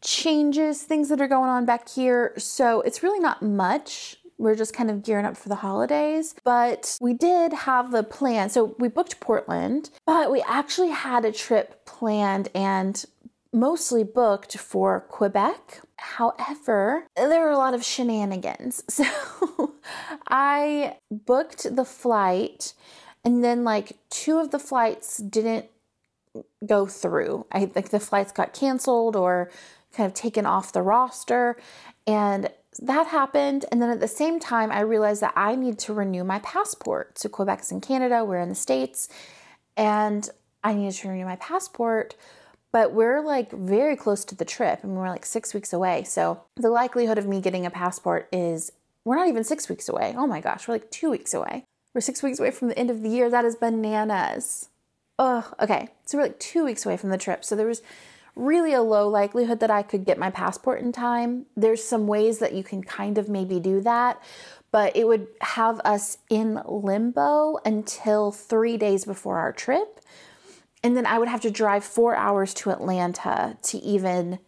changes, 0.00 0.82
things 0.82 1.08
that 1.08 1.20
are 1.20 1.28
going 1.28 1.50
on 1.50 1.66
back 1.66 1.88
here. 1.88 2.32
So 2.36 2.80
it's 2.80 3.02
really 3.04 3.20
not 3.20 3.42
much. 3.42 4.16
We're 4.38 4.56
just 4.56 4.74
kind 4.74 4.90
of 4.90 5.02
gearing 5.02 5.24
up 5.24 5.36
for 5.36 5.48
the 5.48 5.56
holidays. 5.56 6.34
But 6.44 6.98
we 7.00 7.14
did 7.14 7.52
have 7.52 7.92
the 7.92 8.02
plan. 8.02 8.50
So 8.50 8.74
we 8.78 8.88
booked 8.88 9.20
Portland, 9.20 9.90
but 10.04 10.30
we 10.30 10.42
actually 10.48 10.90
had 10.90 11.24
a 11.24 11.32
trip 11.32 11.84
planned 11.86 12.48
and 12.54 13.04
mostly 13.52 14.04
booked 14.04 14.56
for 14.58 15.00
Quebec. 15.00 15.80
However, 15.96 17.06
there 17.16 17.40
were 17.40 17.50
a 17.50 17.58
lot 17.58 17.74
of 17.74 17.84
shenanigans. 17.84 18.84
So 18.90 19.74
I 20.28 20.96
booked 21.10 21.76
the 21.76 21.84
flight 21.84 22.74
and 23.24 23.42
then 23.42 23.64
like 23.64 23.96
two 24.10 24.38
of 24.38 24.50
the 24.50 24.58
flights 24.58 25.18
didn't 25.18 25.66
go 26.66 26.86
through. 26.86 27.46
I 27.52 27.66
think 27.66 27.90
the 27.90 28.00
flights 28.00 28.32
got 28.32 28.52
canceled 28.52 29.16
or 29.16 29.50
kind 29.92 30.06
of 30.06 30.14
taken 30.14 30.44
off 30.44 30.72
the 30.72 30.82
roster 30.82 31.56
and 32.06 32.50
that 32.80 33.06
happened 33.06 33.64
and 33.70 33.80
then 33.80 33.90
at 33.90 34.00
the 34.00 34.08
same 34.08 34.38
time 34.38 34.70
I 34.70 34.80
realized 34.80 35.22
that 35.22 35.32
I 35.36 35.54
need 35.54 35.78
to 35.80 35.94
renew 35.94 36.24
my 36.24 36.40
passport. 36.40 37.18
So 37.18 37.28
Quebec's 37.28 37.70
in 37.70 37.80
Canada, 37.80 38.24
we're 38.24 38.40
in 38.40 38.48
the 38.48 38.54
states 38.54 39.08
and 39.76 40.28
I 40.64 40.74
needed 40.74 40.94
to 40.94 41.08
renew 41.08 41.24
my 41.24 41.36
passport 41.36 42.16
but 42.76 42.92
we're 42.92 43.22
like 43.22 43.52
very 43.52 43.96
close 43.96 44.22
to 44.22 44.34
the 44.34 44.44
trip 44.44 44.84
and 44.84 44.94
we're 44.96 45.08
like 45.08 45.24
six 45.24 45.54
weeks 45.54 45.72
away. 45.72 46.04
So 46.04 46.42
the 46.56 46.68
likelihood 46.68 47.16
of 47.16 47.26
me 47.26 47.40
getting 47.40 47.64
a 47.64 47.70
passport 47.70 48.28
is 48.30 48.70
we're 49.02 49.16
not 49.16 49.28
even 49.28 49.44
six 49.44 49.70
weeks 49.70 49.88
away. 49.88 50.14
Oh 50.14 50.26
my 50.26 50.42
gosh, 50.42 50.68
we're 50.68 50.74
like 50.74 50.90
two 50.90 51.08
weeks 51.08 51.32
away. 51.32 51.64
We're 51.94 52.02
six 52.02 52.22
weeks 52.22 52.38
away 52.38 52.50
from 52.50 52.68
the 52.68 52.78
end 52.78 52.90
of 52.90 53.00
the 53.00 53.08
year. 53.08 53.30
That 53.30 53.46
is 53.46 53.56
bananas. 53.56 54.68
Oh, 55.18 55.50
okay. 55.58 55.88
So 56.04 56.18
we're 56.18 56.24
like 56.24 56.38
two 56.38 56.66
weeks 56.66 56.84
away 56.84 56.98
from 56.98 57.08
the 57.08 57.16
trip. 57.16 57.46
So 57.46 57.56
there 57.56 57.66
was 57.66 57.80
really 58.34 58.74
a 58.74 58.82
low 58.82 59.08
likelihood 59.08 59.60
that 59.60 59.70
I 59.70 59.82
could 59.82 60.04
get 60.04 60.18
my 60.18 60.28
passport 60.28 60.82
in 60.82 60.92
time. 60.92 61.46
There's 61.56 61.82
some 61.82 62.06
ways 62.06 62.40
that 62.40 62.52
you 62.52 62.62
can 62.62 62.82
kind 62.82 63.16
of 63.16 63.26
maybe 63.26 63.58
do 63.58 63.80
that, 63.80 64.22
but 64.70 64.94
it 64.94 65.08
would 65.08 65.28
have 65.40 65.80
us 65.82 66.18
in 66.28 66.60
limbo 66.66 67.56
until 67.64 68.32
three 68.32 68.76
days 68.76 69.06
before 69.06 69.38
our 69.38 69.54
trip. 69.54 69.98
And 70.86 70.96
then 70.96 71.04
I 71.04 71.18
would 71.18 71.26
have 71.26 71.40
to 71.40 71.50
drive 71.50 71.82
four 71.82 72.14
hours 72.14 72.54
to 72.54 72.70
Atlanta 72.70 73.58
to 73.60 73.78
even 73.78 74.38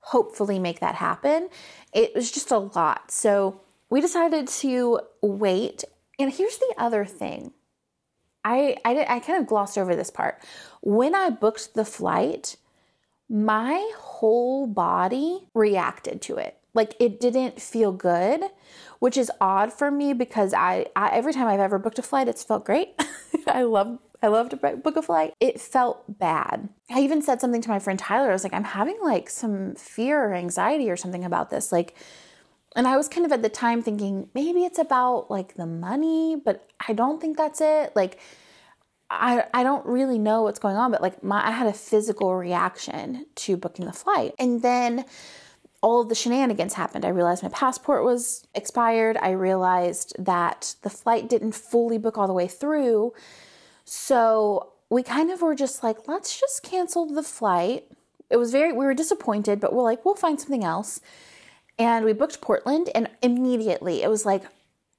hopefully 0.00 0.58
make 0.58 0.80
that 0.80 0.96
happen. 0.96 1.48
It 1.92 2.12
was 2.12 2.32
just 2.32 2.50
a 2.50 2.58
lot. 2.58 3.12
So 3.12 3.60
we 3.88 4.00
decided 4.00 4.48
to 4.48 4.98
wait. 5.22 5.84
And 6.18 6.32
here's 6.32 6.58
the 6.58 6.74
other 6.76 7.04
thing 7.04 7.52
I, 8.44 8.78
I, 8.84 9.06
I 9.08 9.20
kind 9.20 9.40
of 9.40 9.46
glossed 9.46 9.78
over 9.78 9.94
this 9.94 10.10
part. 10.10 10.42
When 10.82 11.14
I 11.14 11.30
booked 11.30 11.74
the 11.74 11.84
flight, 11.84 12.56
my 13.28 13.92
whole 13.96 14.66
body 14.66 15.46
reacted 15.54 16.20
to 16.22 16.34
it. 16.34 16.56
Like 16.74 16.96
it 16.98 17.20
didn't 17.20 17.62
feel 17.62 17.92
good, 17.92 18.42
which 18.98 19.16
is 19.16 19.30
odd 19.40 19.72
for 19.72 19.92
me 19.92 20.14
because 20.14 20.52
I, 20.52 20.86
I 20.96 21.10
every 21.10 21.32
time 21.32 21.46
I've 21.46 21.60
ever 21.60 21.78
booked 21.78 22.00
a 22.00 22.02
flight, 22.02 22.26
it's 22.26 22.42
felt 22.42 22.64
great. 22.64 23.00
I 23.46 23.62
love 23.62 24.00
I 24.24 24.28
loved 24.28 24.50
to 24.50 24.56
book 24.56 24.96
a 24.96 25.02
flight. 25.02 25.34
It 25.38 25.60
felt 25.60 26.18
bad. 26.18 26.68
I 26.90 27.00
even 27.00 27.22
said 27.22 27.40
something 27.40 27.60
to 27.62 27.68
my 27.68 27.78
friend 27.78 27.98
Tyler. 27.98 28.30
I 28.30 28.32
was 28.32 28.42
like, 28.42 28.54
I'm 28.54 28.64
having 28.64 28.98
like 29.02 29.28
some 29.30 29.74
fear 29.74 30.24
or 30.24 30.34
anxiety 30.34 30.90
or 30.90 30.96
something 30.96 31.24
about 31.24 31.50
this. 31.50 31.70
Like, 31.70 31.94
and 32.74 32.88
I 32.88 32.96
was 32.96 33.08
kind 33.08 33.24
of 33.24 33.32
at 33.32 33.42
the 33.42 33.48
time 33.48 33.82
thinking 33.82 34.28
maybe 34.34 34.64
it's 34.64 34.78
about 34.78 35.30
like 35.30 35.54
the 35.54 35.66
money, 35.66 36.36
but 36.42 36.68
I 36.88 36.94
don't 36.94 37.20
think 37.20 37.36
that's 37.36 37.60
it. 37.60 37.94
Like, 37.94 38.18
I, 39.10 39.44
I 39.52 39.62
don't 39.62 39.84
really 39.86 40.18
know 40.18 40.42
what's 40.42 40.58
going 40.58 40.76
on, 40.76 40.90
but 40.90 41.02
like 41.02 41.22
my 41.22 41.46
I 41.46 41.50
had 41.52 41.66
a 41.66 41.72
physical 41.72 42.34
reaction 42.34 43.26
to 43.36 43.56
booking 43.56 43.84
the 43.84 43.92
flight. 43.92 44.34
And 44.38 44.62
then 44.62 45.04
all 45.82 46.00
of 46.00 46.08
the 46.08 46.14
shenanigans 46.14 46.72
happened. 46.72 47.04
I 47.04 47.10
realized 47.10 47.42
my 47.42 47.50
passport 47.50 48.04
was 48.04 48.46
expired. 48.54 49.18
I 49.18 49.32
realized 49.32 50.16
that 50.18 50.76
the 50.80 50.88
flight 50.88 51.28
didn't 51.28 51.52
fully 51.52 51.98
book 51.98 52.16
all 52.16 52.26
the 52.26 52.32
way 52.32 52.48
through. 52.48 53.12
So 53.84 54.72
we 54.90 55.02
kind 55.02 55.30
of 55.30 55.42
were 55.42 55.54
just 55.54 55.82
like, 55.82 56.08
let's 56.08 56.38
just 56.38 56.62
cancel 56.62 57.06
the 57.06 57.22
flight. 57.22 57.84
It 58.30 58.36
was 58.36 58.52
very, 58.52 58.72
we 58.72 58.84
were 58.84 58.94
disappointed, 58.94 59.60
but 59.60 59.72
we're 59.72 59.82
like, 59.82 60.04
we'll 60.04 60.14
find 60.14 60.40
something 60.40 60.64
else. 60.64 61.00
And 61.78 62.04
we 62.04 62.12
booked 62.12 62.40
Portland, 62.40 62.88
and 62.94 63.10
immediately 63.20 64.02
it 64.02 64.08
was 64.08 64.24
like 64.24 64.44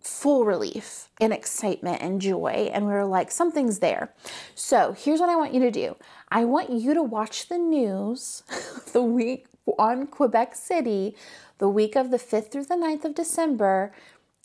full 0.01 0.45
relief 0.45 1.09
and 1.19 1.33
excitement 1.33 2.01
and 2.01 2.21
joy. 2.21 2.69
And 2.71 2.85
we 2.85 2.93
were 2.93 3.05
like, 3.05 3.31
something's 3.31 3.79
there. 3.79 4.13
So 4.53 4.91
here's 4.91 5.19
what 5.19 5.29
I 5.29 5.35
want 5.35 5.53
you 5.53 5.59
to 5.61 5.71
do 5.71 5.95
I 6.29 6.45
want 6.45 6.69
you 6.69 6.93
to 6.93 7.01
watch 7.01 7.47
the 7.47 7.57
news 7.57 8.43
the 8.93 9.01
week 9.01 9.47
on 9.79 10.07
Quebec 10.07 10.55
City, 10.55 11.15
the 11.57 11.69
week 11.69 11.95
of 11.95 12.11
the 12.11 12.17
5th 12.17 12.51
through 12.51 12.65
the 12.65 12.75
9th 12.75 13.05
of 13.05 13.15
December, 13.15 13.93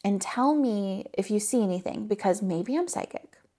and 0.03 0.21
tell 0.21 0.55
me 0.55 1.07
if 1.13 1.31
you 1.31 1.41
see 1.41 1.63
anything 1.63 2.07
because 2.07 2.41
maybe 2.41 2.77
I'm 2.77 2.89
psychic. 2.89 3.40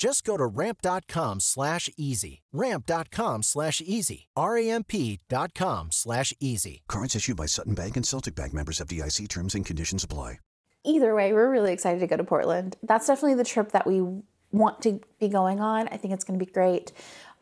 Just 0.00 0.24
go 0.24 0.38
to 0.38 0.46
ramp.com 0.46 1.40
slash 1.40 1.90
easy. 1.94 2.40
Ramp.com 2.54 3.42
slash 3.42 3.82
easy. 3.84 4.28
R-A-M-P.com 4.34 5.88
slash 5.92 6.32
easy. 6.40 6.82
Cards 6.88 7.14
issued 7.14 7.36
by 7.36 7.44
Sutton 7.44 7.74
Bank 7.74 7.96
and 7.98 8.06
Celtic 8.06 8.34
Bank 8.34 8.54
members 8.54 8.80
FDIC 8.80 9.28
terms 9.28 9.54
and 9.54 9.64
conditions 9.64 10.02
apply. 10.02 10.38
Either 10.84 11.14
way, 11.14 11.34
we're 11.34 11.50
really 11.50 11.74
excited 11.74 12.00
to 12.00 12.06
go 12.06 12.16
to 12.16 12.24
Portland. 12.24 12.78
That's 12.82 13.06
definitely 13.06 13.34
the 13.34 13.44
trip 13.44 13.72
that 13.72 13.86
we 13.86 14.02
want 14.50 14.80
to 14.80 15.02
be 15.20 15.28
going 15.28 15.60
on. 15.60 15.86
I 15.88 15.98
think 15.98 16.14
it's 16.14 16.24
going 16.24 16.40
to 16.40 16.44
be 16.44 16.50
great. 16.50 16.92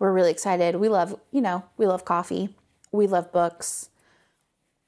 We're 0.01 0.13
really 0.13 0.33
excited. 0.33 0.75
We 0.75 0.89
love, 0.89 1.15
you 1.31 1.41
know, 1.41 1.65
we 1.77 1.87
love 1.87 2.05
coffee. 2.05 2.57
We 2.91 3.07
love 3.07 3.31
books. 3.31 3.91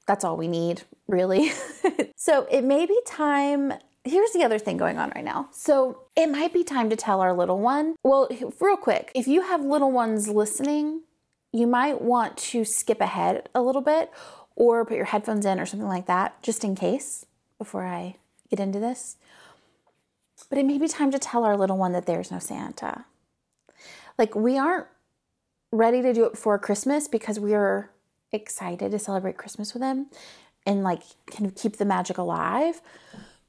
That's 0.07 0.25
all 0.25 0.35
we 0.35 0.49
need, 0.49 0.81
really. 1.07 1.53
so 2.17 2.45
it 2.51 2.65
may 2.65 2.85
be 2.85 2.99
time. 3.07 3.71
Here's 4.03 4.31
the 4.31 4.43
other 4.43 4.57
thing 4.57 4.77
going 4.77 4.97
on 4.97 5.11
right 5.15 5.23
now. 5.23 5.49
So 5.51 6.03
it 6.15 6.27
might 6.27 6.53
be 6.53 6.63
time 6.63 6.89
to 6.89 6.95
tell 6.95 7.21
our 7.21 7.33
little 7.33 7.59
one. 7.59 7.95
Well, 8.03 8.29
real 8.59 8.77
quick, 8.77 9.11
if 9.13 9.27
you 9.27 9.41
have 9.41 9.63
little 9.63 9.91
ones 9.91 10.27
listening, 10.27 11.01
you 11.53 11.67
might 11.67 12.01
want 12.01 12.37
to 12.37 12.65
skip 12.65 12.99
ahead 12.99 13.49
a 13.53 13.61
little 13.61 13.81
bit 13.81 14.11
or 14.55 14.85
put 14.85 14.97
your 14.97 15.05
headphones 15.05 15.45
in 15.45 15.59
or 15.59 15.65
something 15.65 15.87
like 15.87 16.07
that, 16.07 16.41
just 16.41 16.63
in 16.63 16.75
case, 16.75 17.25
before 17.57 17.85
I 17.85 18.15
get 18.49 18.59
into 18.59 18.79
this. 18.79 19.17
But 20.49 20.57
it 20.57 20.65
may 20.65 20.77
be 20.77 20.87
time 20.87 21.11
to 21.11 21.19
tell 21.19 21.43
our 21.43 21.55
little 21.55 21.77
one 21.77 21.91
that 21.93 22.05
there's 22.07 22.31
no 22.31 22.39
Santa. 22.39 23.05
Like, 24.17 24.35
we 24.35 24.57
aren't 24.57 24.87
ready 25.71 26.01
to 26.01 26.13
do 26.13 26.25
it 26.25 26.33
before 26.33 26.57
Christmas 26.59 27.07
because 27.07 27.39
we're 27.39 27.91
excited 28.31 28.91
to 28.91 28.99
celebrate 28.99 29.37
Christmas 29.37 29.73
with 29.73 29.83
him 29.83 30.07
and 30.65 30.83
like 30.83 31.03
kind 31.29 31.45
of 31.45 31.55
keep 31.55 31.77
the 31.77 31.85
magic 31.85 32.17
alive. 32.17 32.81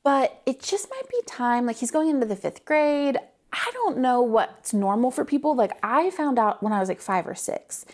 But 0.05 0.43
it 0.47 0.61
just 0.61 0.91
might 0.91 1.09
be 1.09 1.21
time. 1.27 1.67
Like, 1.67 1.77
he's 1.77 1.91
going 1.91 2.09
into 2.09 2.27
the 2.27 2.37
fifth 2.37 2.65
grade. 2.65 3.19
I 3.53 3.71
don't 3.73 3.99
know 3.99 4.23
what's 4.23 4.73
normal 4.73 5.11
for 5.11 5.25
people. 5.25 5.55
Like, 5.55 5.79
I 5.83 6.11
found 6.11 6.39
out 6.39 6.63
when 6.63 6.73
I 6.73 6.81
was 6.81 6.89
like 6.89 7.01
five 7.01 7.27
or 7.27 7.35
six. 7.35 7.85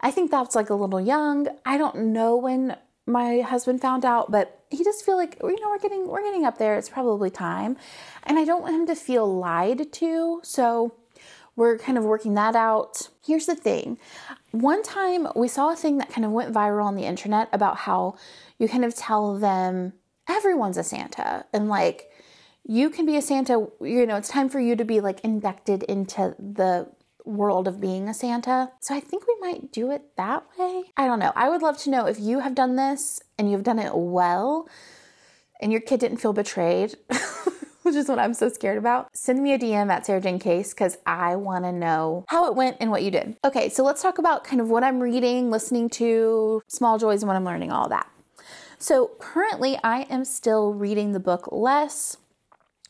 I 0.00 0.10
think 0.10 0.30
that's 0.30 0.54
like 0.54 0.70
a 0.70 0.74
little 0.74 1.00
young. 1.00 1.48
I 1.64 1.78
don't 1.78 2.12
know 2.12 2.36
when 2.36 2.76
my 3.06 3.40
husband 3.40 3.80
found 3.80 4.04
out, 4.04 4.30
but 4.30 4.64
he 4.70 4.82
just 4.82 5.04
feel 5.04 5.16
like 5.16 5.38
you 5.40 5.60
know 5.60 5.68
we're 5.68 5.78
getting 5.78 6.08
we're 6.08 6.22
getting 6.22 6.44
up 6.44 6.58
there. 6.58 6.76
It's 6.76 6.88
probably 6.88 7.30
time, 7.30 7.76
and 8.24 8.38
I 8.38 8.44
don't 8.44 8.62
want 8.62 8.74
him 8.74 8.86
to 8.86 8.94
feel 8.96 9.38
lied 9.38 9.92
to. 9.94 10.40
So 10.42 10.94
we're 11.54 11.78
kind 11.78 11.96
of 11.96 12.04
working 12.04 12.34
that 12.34 12.56
out. 12.56 13.08
Here's 13.24 13.46
the 13.46 13.54
thing: 13.54 13.98
one 14.50 14.82
time 14.82 15.28
we 15.36 15.48
saw 15.48 15.72
a 15.72 15.76
thing 15.76 15.98
that 15.98 16.10
kind 16.10 16.24
of 16.24 16.32
went 16.32 16.52
viral 16.52 16.84
on 16.84 16.96
the 16.96 17.04
internet 17.04 17.48
about 17.52 17.78
how 17.78 18.16
you 18.58 18.68
kind 18.68 18.84
of 18.84 18.94
tell 18.94 19.38
them 19.38 19.92
everyone's 20.28 20.76
a 20.76 20.84
Santa 20.84 21.44
and 21.52 21.68
like 21.68 22.10
you 22.68 22.90
can 22.90 23.06
be 23.06 23.16
a 23.16 23.22
Santa. 23.22 23.68
You 23.80 24.06
know, 24.06 24.16
it's 24.16 24.28
time 24.28 24.48
for 24.48 24.60
you 24.60 24.76
to 24.76 24.84
be 24.84 25.00
like 25.00 25.20
inducted 25.20 25.84
into 25.84 26.34
the 26.38 26.88
world 27.24 27.68
of 27.68 27.80
being 27.80 28.08
a 28.08 28.14
Santa. 28.14 28.70
So 28.80 28.94
I 28.94 29.00
think 29.00 29.26
we 29.26 29.36
might 29.40 29.72
do 29.72 29.90
it 29.90 30.02
that 30.16 30.44
way. 30.58 30.84
I 30.96 31.06
don't 31.06 31.18
know. 31.18 31.32
I 31.34 31.48
would 31.48 31.62
love 31.62 31.78
to 31.78 31.90
know 31.90 32.06
if 32.06 32.18
you 32.18 32.40
have 32.40 32.54
done 32.54 32.76
this 32.76 33.20
and 33.38 33.50
you've 33.50 33.62
done 33.62 33.78
it 33.78 33.92
well 33.94 34.68
and 35.60 35.72
your 35.72 35.80
kid 35.80 36.00
didn't 36.00 36.18
feel 36.18 36.32
betrayed. 36.32 36.96
which 37.86 37.94
is 37.94 38.08
what 38.08 38.18
I'm 38.18 38.34
so 38.34 38.48
scared 38.48 38.78
about. 38.78 39.16
Send 39.16 39.40
me 39.40 39.52
a 39.54 39.58
DM 39.58 39.90
at 39.90 40.04
Sarah 40.04 40.20
Jane 40.20 40.40
Case 40.40 40.74
because 40.74 40.98
I 41.06 41.36
want 41.36 41.64
to 41.64 41.70
know 41.70 42.24
how 42.28 42.48
it 42.48 42.56
went 42.56 42.78
and 42.80 42.90
what 42.90 43.04
you 43.04 43.12
did. 43.12 43.36
Okay, 43.44 43.68
so 43.68 43.84
let's 43.84 44.02
talk 44.02 44.18
about 44.18 44.42
kind 44.42 44.60
of 44.60 44.68
what 44.68 44.82
I'm 44.82 44.98
reading, 44.98 45.52
listening 45.52 45.88
to, 45.90 46.62
small 46.66 46.98
joys, 46.98 47.22
and 47.22 47.28
what 47.28 47.36
I'm 47.36 47.44
learning, 47.44 47.70
all 47.70 47.88
that. 47.90 48.08
So 48.78 49.12
currently, 49.18 49.78
I 49.82 50.02
am 50.02 50.24
still 50.24 50.74
reading 50.74 51.12
the 51.12 51.20
book 51.20 51.48
Less 51.50 52.18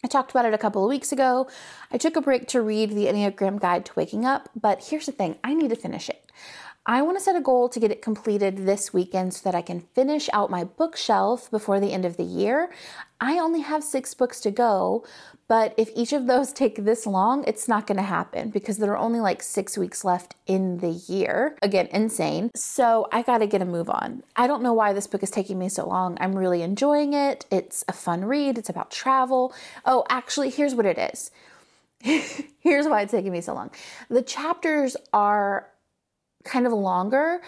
I 0.06 0.08
talked 0.08 0.30
about 0.30 0.44
it 0.44 0.54
a 0.54 0.58
couple 0.58 0.84
of 0.84 0.88
weeks 0.88 1.10
ago. 1.10 1.48
I 1.90 1.98
took 1.98 2.14
a 2.14 2.20
break 2.20 2.46
to 2.48 2.62
read 2.62 2.90
the 2.90 3.06
Enneagram 3.06 3.58
Guide 3.58 3.84
to 3.86 3.92
Waking 3.96 4.24
Up, 4.24 4.48
but 4.54 4.84
here's 4.84 5.06
the 5.06 5.10
thing 5.10 5.36
I 5.42 5.52
need 5.52 5.70
to 5.70 5.74
finish 5.74 6.08
it. 6.08 6.30
I 6.88 7.02
want 7.02 7.18
to 7.18 7.22
set 7.22 7.34
a 7.34 7.40
goal 7.40 7.68
to 7.70 7.80
get 7.80 7.90
it 7.90 8.00
completed 8.00 8.58
this 8.58 8.92
weekend 8.92 9.34
so 9.34 9.42
that 9.42 9.56
I 9.56 9.60
can 9.60 9.80
finish 9.80 10.30
out 10.32 10.50
my 10.50 10.62
bookshelf 10.62 11.50
before 11.50 11.80
the 11.80 11.92
end 11.92 12.04
of 12.04 12.16
the 12.16 12.22
year. 12.22 12.70
I 13.20 13.40
only 13.40 13.60
have 13.60 13.82
six 13.82 14.14
books 14.14 14.40
to 14.42 14.52
go, 14.52 15.04
but 15.48 15.74
if 15.76 15.90
each 15.96 16.12
of 16.12 16.28
those 16.28 16.52
take 16.52 16.84
this 16.84 17.04
long, 17.04 17.42
it's 17.44 17.66
not 17.66 17.88
going 17.88 17.96
to 17.96 18.04
happen 18.04 18.50
because 18.50 18.76
there 18.76 18.92
are 18.92 18.98
only 18.98 19.18
like 19.18 19.42
six 19.42 19.76
weeks 19.76 20.04
left 20.04 20.36
in 20.46 20.78
the 20.78 20.90
year. 20.90 21.58
Again, 21.60 21.88
insane. 21.90 22.52
So 22.54 23.08
I 23.10 23.22
got 23.22 23.38
to 23.38 23.48
get 23.48 23.62
a 23.62 23.66
move 23.66 23.90
on. 23.90 24.22
I 24.36 24.46
don't 24.46 24.62
know 24.62 24.72
why 24.72 24.92
this 24.92 25.08
book 25.08 25.24
is 25.24 25.30
taking 25.32 25.58
me 25.58 25.68
so 25.68 25.88
long. 25.88 26.16
I'm 26.20 26.36
really 26.36 26.62
enjoying 26.62 27.14
it. 27.14 27.46
It's 27.50 27.84
a 27.88 27.92
fun 27.92 28.24
read, 28.24 28.58
it's 28.58 28.68
about 28.68 28.92
travel. 28.92 29.52
Oh, 29.84 30.04
actually, 30.08 30.50
here's 30.50 30.76
what 30.76 30.86
it 30.86 30.98
is. 30.98 31.32
Here's 32.60 32.86
why 32.86 33.00
it's 33.00 33.10
taking 33.10 33.32
me 33.32 33.40
so 33.40 33.54
long. 33.54 33.70
The 34.10 34.22
chapters 34.22 34.96
are 35.12 35.66
kind 36.46 36.66
of 36.66 36.72
longer, 36.72 37.40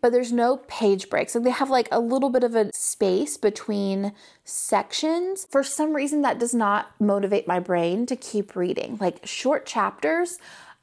but 0.00 0.12
there's 0.12 0.32
no 0.32 0.58
page 0.68 1.08
breaks. 1.08 1.32
So 1.32 1.40
they 1.40 1.50
have 1.50 1.70
like 1.70 1.88
a 1.90 2.00
little 2.00 2.30
bit 2.30 2.44
of 2.44 2.54
a 2.54 2.72
space 2.72 3.36
between 3.36 4.12
sections. 4.44 5.46
For 5.50 5.62
some 5.62 5.94
reason, 5.94 6.22
that 6.22 6.38
does 6.38 6.54
not 6.54 6.92
motivate 7.00 7.46
my 7.46 7.58
brain 7.58 8.06
to 8.06 8.16
keep 8.16 8.56
reading. 8.56 8.98
Like 9.00 9.26
short 9.26 9.66
chapters, 9.66 10.38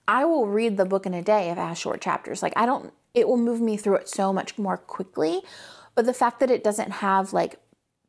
I 0.07 0.25
will 0.25 0.47
read 0.47 0.77
the 0.77 0.85
book 0.85 1.05
in 1.05 1.13
a 1.13 1.21
day 1.21 1.49
if 1.49 1.57
I 1.57 1.69
have 1.69 1.77
short 1.77 2.01
chapters. 2.01 2.41
Like 2.41 2.53
I 2.55 2.65
don't, 2.65 2.93
it 3.13 3.27
will 3.27 3.37
move 3.37 3.61
me 3.61 3.77
through 3.77 3.95
it 3.95 4.09
so 4.09 4.33
much 4.33 4.57
more 4.57 4.77
quickly. 4.77 5.41
But 5.95 6.05
the 6.05 6.13
fact 6.13 6.39
that 6.39 6.51
it 6.51 6.63
doesn't 6.63 6.91
have 6.91 7.33
like 7.33 7.59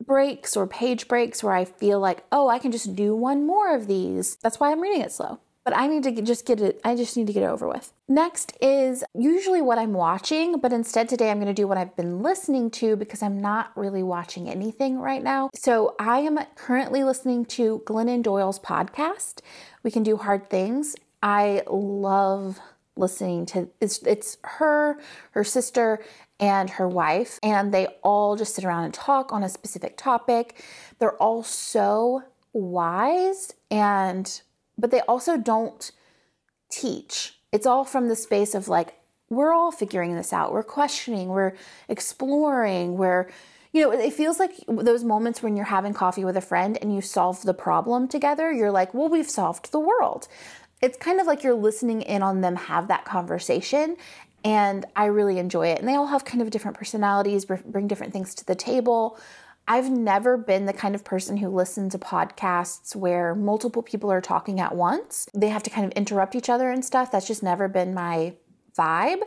breaks 0.03 0.57
or 0.57 0.67
page 0.67 1.07
breaks 1.07 1.43
where 1.43 1.53
I 1.53 1.65
feel 1.65 1.99
like, 1.99 2.25
oh, 2.31 2.49
I 2.49 2.59
can 2.59 2.71
just 2.71 2.95
do 2.95 3.15
one 3.15 3.45
more 3.45 3.75
of 3.75 3.87
these, 3.87 4.37
that's 4.37 4.59
why 4.59 4.71
I'm 4.71 4.81
reading 4.81 5.01
it 5.01 5.11
slow 5.11 5.39
but 5.65 5.75
I 5.75 5.87
need 5.87 6.03
to 6.03 6.21
just 6.21 6.45
get 6.45 6.61
it, 6.61 6.79
I 6.83 6.95
just 6.95 7.17
need 7.17 7.25
to 7.27 7.33
get 7.33 7.41
it 7.41 7.47
over 7.47 7.67
with. 7.67 7.91
Next 8.07 8.55
is 8.61 9.03
usually 9.15 9.61
what 9.61 9.79
I'm 9.79 9.93
watching, 9.93 10.59
but 10.59 10.71
instead 10.71 11.09
today 11.09 11.31
I'm 11.31 11.37
going 11.37 11.47
to 11.47 11.53
do 11.53 11.67
what 11.67 11.77
I've 11.77 11.95
been 11.95 12.21
listening 12.21 12.69
to 12.71 12.95
because 12.95 13.23
I'm 13.23 13.41
not 13.41 13.75
really 13.75 14.03
watching 14.03 14.47
anything 14.47 14.99
right 14.99 15.23
now. 15.23 15.49
So 15.55 15.95
I 15.99 16.19
am 16.19 16.37
currently 16.55 17.03
listening 17.03 17.45
to 17.45 17.81
Glennon 17.87 18.21
Doyle's 18.21 18.59
podcast, 18.59 19.39
We 19.81 19.89
Can 19.89 20.03
Do 20.03 20.17
Hard 20.17 20.51
Things. 20.51 20.95
I 21.23 21.63
love 21.67 22.59
listening 22.95 23.45
to 23.47 23.67
it's 23.81 24.01
it's 24.03 24.37
her, 24.43 24.99
her 25.31 25.43
sister, 25.43 26.03
and 26.39 26.69
her 26.69 26.87
wife, 26.87 27.39
and 27.41 27.73
they 27.73 27.87
all 28.03 28.35
just 28.35 28.53
sit 28.53 28.63
around 28.63 28.83
and 28.83 28.93
talk 28.93 29.33
on 29.33 29.41
a 29.41 29.49
specific 29.49 29.97
topic. 29.97 30.63
They're 30.99 31.17
all 31.17 31.41
so 31.41 32.23
wise 32.53 33.53
and 33.71 34.41
but 34.77 34.91
they 34.91 35.01
also 35.01 35.37
don't 35.37 35.91
teach. 36.69 37.39
It's 37.51 37.65
all 37.65 37.85
from 37.85 38.07
the 38.07 38.15
space 38.15 38.55
of 38.55 38.67
like, 38.67 38.95
we're 39.29 39.53
all 39.53 39.71
figuring 39.71 40.15
this 40.15 40.33
out. 40.33 40.51
We're 40.51 40.63
questioning, 40.63 41.29
we're 41.29 41.53
exploring, 41.89 42.97
we're, 42.97 43.29
you 43.71 43.81
know, 43.81 43.91
it 43.91 44.13
feels 44.13 44.39
like 44.39 44.51
those 44.67 45.03
moments 45.03 45.41
when 45.41 45.55
you're 45.55 45.65
having 45.65 45.93
coffee 45.93 46.23
with 46.23 46.37
a 46.37 46.41
friend 46.41 46.77
and 46.81 46.93
you 46.93 47.01
solve 47.01 47.41
the 47.41 47.53
problem 47.53 48.07
together. 48.07 48.51
You're 48.51 48.71
like, 48.71 48.93
well, 48.93 49.09
we've 49.09 49.29
solved 49.29 49.71
the 49.71 49.79
world. 49.79 50.27
It's 50.81 50.97
kind 50.97 51.19
of 51.19 51.27
like 51.27 51.43
you're 51.43 51.55
listening 51.55 52.01
in 52.01 52.21
on 52.21 52.41
them 52.41 52.55
have 52.55 52.87
that 52.89 53.05
conversation. 53.05 53.97
And 54.43 54.85
I 54.95 55.05
really 55.05 55.39
enjoy 55.39 55.69
it. 55.69 55.79
And 55.79 55.87
they 55.87 55.95
all 55.95 56.07
have 56.07 56.23
kind 56.23 56.41
of 56.41 56.51
different 56.51 56.77
personalities, 56.77 57.45
bring 57.45 57.87
different 57.87 58.13
things 58.13 58.35
to 58.35 58.45
the 58.45 58.53
table. 58.53 59.17
I've 59.67 59.89
never 59.89 60.37
been 60.37 60.65
the 60.65 60.73
kind 60.73 60.93
of 60.93 61.03
person 61.03 61.37
who 61.37 61.49
listens 61.49 61.93
to 61.93 61.99
podcasts 61.99 62.95
where 62.95 63.33
multiple 63.33 63.81
people 63.81 64.11
are 64.11 64.21
talking 64.21 64.59
at 64.59 64.75
once. 64.75 65.27
They 65.33 65.49
have 65.49 65.63
to 65.63 65.69
kind 65.69 65.85
of 65.85 65.91
interrupt 65.93 66.35
each 66.35 66.49
other 66.49 66.69
and 66.69 66.85
stuff. 66.85 67.11
That's 67.11 67.27
just 67.27 67.41
never 67.41 67.67
been 67.67 67.93
my 67.93 68.33
vibe. 68.77 69.21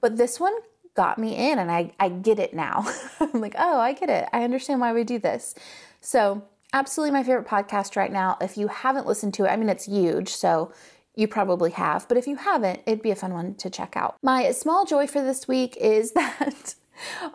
But 0.00 0.16
this 0.16 0.40
one 0.40 0.54
got 0.94 1.18
me 1.18 1.50
in 1.50 1.58
and 1.58 1.70
I, 1.70 1.92
I 2.00 2.08
get 2.08 2.38
it 2.38 2.54
now. 2.54 2.86
I'm 3.20 3.40
like, 3.40 3.54
oh, 3.58 3.80
I 3.80 3.92
get 3.92 4.08
it. 4.08 4.28
I 4.32 4.44
understand 4.44 4.80
why 4.80 4.92
we 4.92 5.04
do 5.04 5.18
this. 5.18 5.54
So, 6.00 6.42
absolutely 6.72 7.12
my 7.12 7.22
favorite 7.22 7.46
podcast 7.46 7.96
right 7.96 8.12
now. 8.12 8.38
If 8.40 8.56
you 8.56 8.68
haven't 8.68 9.06
listened 9.06 9.34
to 9.34 9.44
it, 9.44 9.48
I 9.48 9.56
mean, 9.56 9.68
it's 9.68 9.84
huge. 9.84 10.30
So, 10.30 10.72
you 11.14 11.28
probably 11.28 11.72
have. 11.72 12.08
But 12.08 12.16
if 12.16 12.26
you 12.26 12.36
haven't, 12.36 12.80
it'd 12.86 13.02
be 13.02 13.10
a 13.10 13.16
fun 13.16 13.34
one 13.34 13.54
to 13.56 13.68
check 13.68 13.96
out. 13.96 14.16
My 14.22 14.50
small 14.52 14.86
joy 14.86 15.06
for 15.06 15.22
this 15.22 15.46
week 15.46 15.76
is 15.76 16.12
that. 16.12 16.74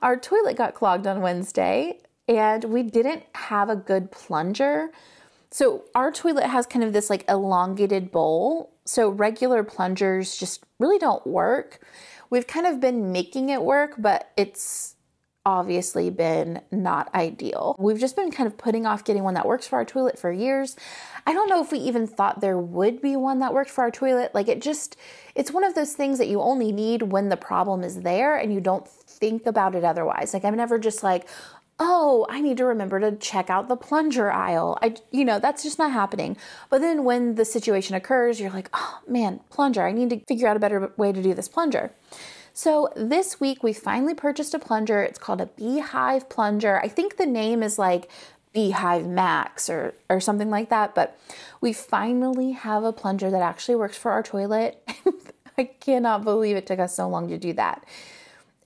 Our 0.02 0.18
toilet 0.18 0.56
got 0.58 0.74
clogged 0.74 1.06
on 1.06 1.22
Wednesday 1.22 2.00
and 2.28 2.66
we 2.66 2.84
didn't 2.84 3.24
have 3.34 3.70
a 3.70 3.76
good 3.76 4.12
plunger. 4.12 4.90
So 5.50 5.86
our 5.96 6.12
toilet 6.12 6.46
has 6.46 6.66
kind 6.66 6.84
of 6.84 6.94
this 6.94 7.10
like 7.10 7.24
elongated 7.30 8.12
bowl. 8.12 8.74
So 8.86 9.10
regular 9.10 9.64
plungers 9.64 10.38
just 10.38 10.64
really 10.80 11.00
don't 11.00 11.26
work. 11.26 11.80
We've 12.30 12.48
kind 12.48 12.68
of 12.68 12.80
been 12.80 13.12
making 13.12 13.50
it 13.50 13.62
work, 13.62 13.96
but 13.98 14.32
it's 14.36 14.96
obviously 15.46 16.10
been 16.10 16.62
not 16.72 17.14
ideal. 17.16 17.74
We've 17.80 18.00
just 18.00 18.18
been 18.18 18.32
kind 18.32 18.48
of 18.48 18.58
putting 18.58 18.86
off 18.86 19.06
getting 19.06 19.24
one 19.24 19.36
that 19.36 19.48
works 19.48 19.66
for 19.66 19.78
our 19.78 19.86
toilet 19.86 20.20
for 20.20 20.30
years. 20.30 20.76
I 21.26 21.32
don't 21.32 21.48
know 21.48 21.62
if 21.62 21.72
we 21.72 21.80
even 21.80 22.06
thought 22.06 22.42
there 22.42 22.60
would 22.60 23.02
be 23.02 23.16
one 23.16 23.40
that 23.40 23.54
worked 23.54 23.70
for 23.70 23.86
our 23.86 23.92
toilet. 23.92 24.36
Like 24.36 24.50
it 24.50 24.62
just, 24.62 24.98
it's 25.36 25.50
one 25.50 25.64
of 25.64 25.74
those 25.74 25.94
things 25.94 26.18
that 26.18 26.28
you 26.28 26.42
only 26.42 26.74
need 26.74 27.04
when 27.04 27.30
the 27.30 27.38
problem 27.38 27.82
is 27.82 28.02
there 28.02 28.36
and 28.36 28.54
you 28.54 28.60
don't 28.60 28.86
think 28.86 29.46
about 29.46 29.74
it 29.74 29.86
otherwise. 29.86 30.34
Like 30.34 30.44
I'm 30.44 30.58
never 30.58 30.78
just 30.78 31.02
like, 31.02 31.30
oh, 31.80 32.26
I 32.30 32.42
need 32.42 32.58
to 32.58 32.66
remember 32.66 33.00
to 33.00 33.16
check 33.18 33.50
out 33.50 33.68
the 33.68 33.76
plunger 33.76 34.32
aisle. 34.32 34.78
I, 34.82 34.96
you 35.12 35.24
know, 35.24 35.40
that's 35.40 35.64
just 35.64 35.78
not 35.78 35.92
happening. 35.92 36.38
But 36.70 36.82
then 36.82 37.04
when 37.04 37.36
the 37.36 37.46
situation 37.46 37.96
occurs, 37.96 38.40
you're 38.40 38.50
like, 38.50 38.70
oh 38.74 39.00
man, 39.08 39.42
plunger, 39.50 39.86
I 39.86 39.92
need 39.92 40.10
to 40.10 40.20
figure 40.28 40.48
out 40.48 40.58
a 40.58 40.60
better 40.60 40.92
way 40.98 41.12
to 41.12 41.22
do 41.22 41.34
this 41.34 41.48
plunger. 41.48 41.92
So 42.54 42.90
this 42.96 43.40
week 43.40 43.62
we 43.62 43.74
finally 43.74 44.16
purchased 44.16 44.56
a 44.56 44.60
plunger. 44.60 45.04
It's 45.04 45.20
called 45.20 45.42
a 45.42 45.46
Beehive 45.46 46.28
plunger. 46.30 46.80
I 46.80 46.88
think 46.88 47.18
the 47.18 47.28
name 47.28 47.62
is 47.62 47.78
like 47.78 48.10
Beehive 48.52 49.06
Max 49.06 49.70
or 49.70 49.94
or 50.10 50.20
something 50.20 50.50
like 50.50 50.70
that, 50.70 50.96
but 50.96 51.20
we 51.62 51.74
finally 51.74 52.54
have 52.54 52.84
a 52.84 52.92
plunger 52.92 53.30
that 53.30 53.44
actually 53.44 53.76
works 53.76 53.96
for 53.96 54.10
our 54.10 54.24
toilet. 54.24 54.82
I 55.60 55.66
cannot 55.66 56.24
believe 56.24 56.56
it 56.56 56.66
took 56.66 56.80
us 56.80 56.96
so 56.96 57.08
long 57.08 57.28
to 57.30 57.38
do 57.38 57.54
that. 57.54 57.86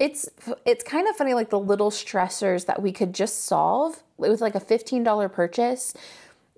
It's 0.01 0.27
it's 0.65 0.83
kind 0.83 1.07
of 1.07 1.15
funny 1.15 1.33
like 1.33 1.49
the 1.49 1.59
little 1.59 1.91
stressors 1.91 2.65
that 2.65 2.81
we 2.81 2.91
could 2.91 3.13
just 3.13 3.45
solve 3.45 4.03
with 4.17 4.41
like 4.41 4.55
a 4.55 4.59
$15 4.59 5.31
purchase 5.31 5.93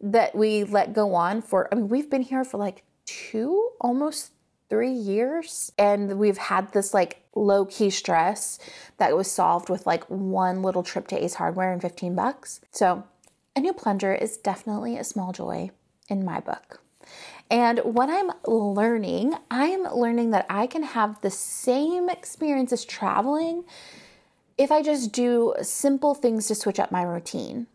that 0.01 0.33
we 0.35 0.63
let 0.63 0.93
go 0.93 1.13
on 1.13 1.41
for 1.41 1.67
I 1.71 1.75
mean 1.75 1.89
we've 1.89 2.09
been 2.09 2.21
here 2.21 2.43
for 2.43 2.57
like 2.57 2.83
2 3.05 3.69
almost 3.81 4.31
three 4.73 4.91
years. 4.91 5.71
And 5.77 6.17
we've 6.17 6.37
had 6.37 6.71
this 6.71 6.93
like 6.93 7.21
low 7.35 7.65
key 7.65 7.91
stress 7.91 8.57
that 8.97 9.15
was 9.15 9.29
solved 9.29 9.69
with 9.69 9.85
like 9.85 10.03
one 10.05 10.63
little 10.63 10.81
trip 10.81 11.07
to 11.09 11.23
Ace 11.23 11.35
Hardware 11.35 11.71
and 11.71 11.81
15 11.81 12.15
bucks. 12.15 12.59
So 12.71 13.03
a 13.55 13.59
new 13.59 13.73
plunger 13.73 14.15
is 14.15 14.37
definitely 14.37 14.97
a 14.97 15.03
small 15.03 15.31
joy 15.31 15.69
in 16.09 16.25
my 16.25 16.39
book. 16.39 16.82
And 17.53 17.81
what 17.83 18.09
I'm 18.09 18.31
learning, 18.47 19.35
I'm 19.51 19.83
learning 19.83 20.31
that 20.31 20.47
I 20.49 20.65
can 20.65 20.81
have 20.81 21.21
the 21.21 21.29
same 21.29 22.09
experience 22.09 22.73
as 22.73 22.83
traveling 22.83 23.63
if 24.57 24.71
I 24.71 24.81
just 24.81 25.11
do 25.11 25.53
simple 25.61 26.15
things 26.15 26.47
to 26.47 26.55
switch 26.55 26.79
up 26.79 26.91
my 26.91 27.03
routine. 27.03 27.67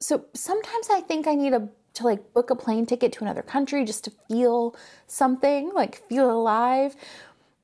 So 0.00 0.24
sometimes 0.34 0.88
I 0.90 1.02
think 1.02 1.28
I 1.28 1.36
need 1.36 1.52
a 1.52 1.68
to 1.94 2.04
like 2.04 2.34
book 2.34 2.50
a 2.50 2.56
plane 2.56 2.84
ticket 2.84 3.12
to 3.12 3.22
another 3.22 3.42
country 3.42 3.84
just 3.84 4.02
to 4.04 4.12
feel 4.26 4.74
something, 5.06 5.70
like 5.72 6.02
feel 6.08 6.28
alive. 6.28 6.96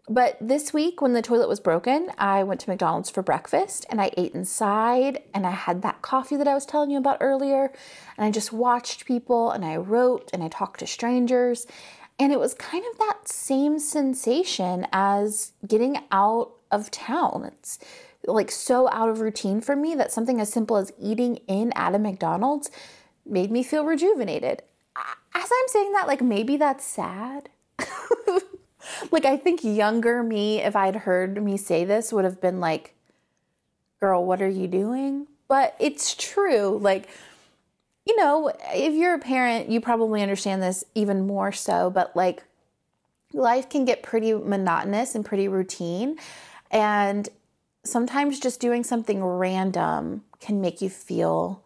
But 0.09 0.37
this 0.41 0.73
week, 0.73 1.01
when 1.01 1.13
the 1.13 1.23
toilet 1.23 1.49
was 1.49 1.61
broken, 1.61 2.11
I 2.19 2.43
went 2.43 2.61
to 2.63 2.71
McDonald's 2.71 3.09
for 3.09 3.23
breakfast 3.23 3.87
and 3.89 4.01
I 4.01 4.11
ate 4.17 4.35
inside 4.35 5.23
and 5.33 5.47
I 5.47 5.53
had 5.53 5.83
that 5.83 6.03
coffee 6.03 6.37
that 6.37 6.49
I 6.49 6.55
was 6.55 6.67
telling 6.67 6.91
you 6.91 6.99
about 6.99 7.19
earlier. 7.21 7.73
And 8.17 8.27
I 8.27 8.33
just 8.33 8.53
watched 8.53 9.07
people 9.07 9.53
and 9.53 9.65
I 9.65 9.77
wrote 9.77 10.29
and 10.33 10.43
I 10.43 10.49
talked 10.49 10.81
to 10.81 10.89
strangers. 10.89 11.67
And 12.19 12.33
it 12.33 12.41
was 12.41 12.53
kind 12.55 12.85
of 12.91 12.99
that 12.99 13.29
same 13.29 13.79
sensation 13.79 14.89
as 14.93 15.53
getting 15.67 15.99
out 16.11 16.53
of 16.73 16.91
town. 16.91 17.51
It's 17.53 17.79
like 18.27 18.51
so 18.51 18.91
out 18.91 19.09
of 19.09 19.21
routine 19.21 19.61
for 19.61 19.77
me 19.77 19.95
that 19.95 20.13
something 20.13 20.41
as 20.41 20.53
simple 20.53 20.77
as 20.77 20.93
eating 21.01 21.37
in 21.47 21.73
at 21.77 21.95
a 21.95 21.99
McDonald's 21.99 22.71
made 23.25 23.53
me 23.53 23.63
feel 23.63 23.85
rejuvenated. 23.85 24.63
As 24.97 25.51
I'm 25.51 25.69
saying 25.69 25.93
that, 25.93 26.09
like 26.09 26.23
maybe 26.23 26.57
that's 26.57 26.85
sad. 26.85 27.51
like 29.11 29.25
I 29.25 29.37
think 29.37 29.63
younger 29.63 30.23
me, 30.23 30.61
if 30.61 30.77
I'd 30.77 30.97
heard 30.97 31.43
me 31.43 31.57
say 31.57 31.85
this, 31.85 32.13
would 32.13 32.25
have 32.25 32.41
been 32.41 32.61
like, 32.61 32.95
girl, 34.01 34.25
what 34.25 34.43
are 34.43 34.49
you 34.49 34.67
doing? 34.67 35.27
But 35.49 35.77
it's 35.79 36.15
true. 36.15 36.79
Like, 36.81 37.09
you 38.07 38.17
know, 38.17 38.53
if 38.75 38.95
you're 38.95 39.15
a 39.15 39.19
parent, 39.19 39.69
you 39.69 39.81
probably 39.81 40.23
understand 40.23 40.63
this 40.63 40.85
even 40.95 41.27
more 41.27 41.53
so, 41.53 41.91
but 41.91 42.17
like 42.17 42.45
life 43.33 43.69
can 43.69 43.85
get 43.85 44.03
pretty 44.03 44.33
monotonous 44.33 45.15
and 45.15 45.25
pretty 45.25 45.49
routine. 45.49 46.17
And 46.71 47.29
sometimes 47.85 48.41
just 48.41 48.61
doing 48.61 48.85
something 48.85 49.23
random 49.23 50.25
can 50.41 50.61
make 50.61 50.81
you 50.81 50.89
feel 50.89 51.63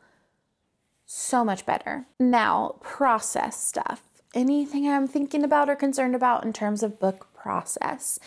so 1.07 1.45
much 1.45 1.65
better. 1.65 2.07
Now, 2.19 2.77
process 2.81 3.63
stuff. 3.63 4.03
Anything 4.37 4.87
I'm 4.87 5.09
thinking 5.09 5.43
about 5.43 5.71
or 5.71 5.75
concerned 5.75 6.15
about 6.15 6.45
in 6.45 6.53
terms 6.53 6.83
of 6.83 7.01
book 7.01 7.27
process. 7.35 8.21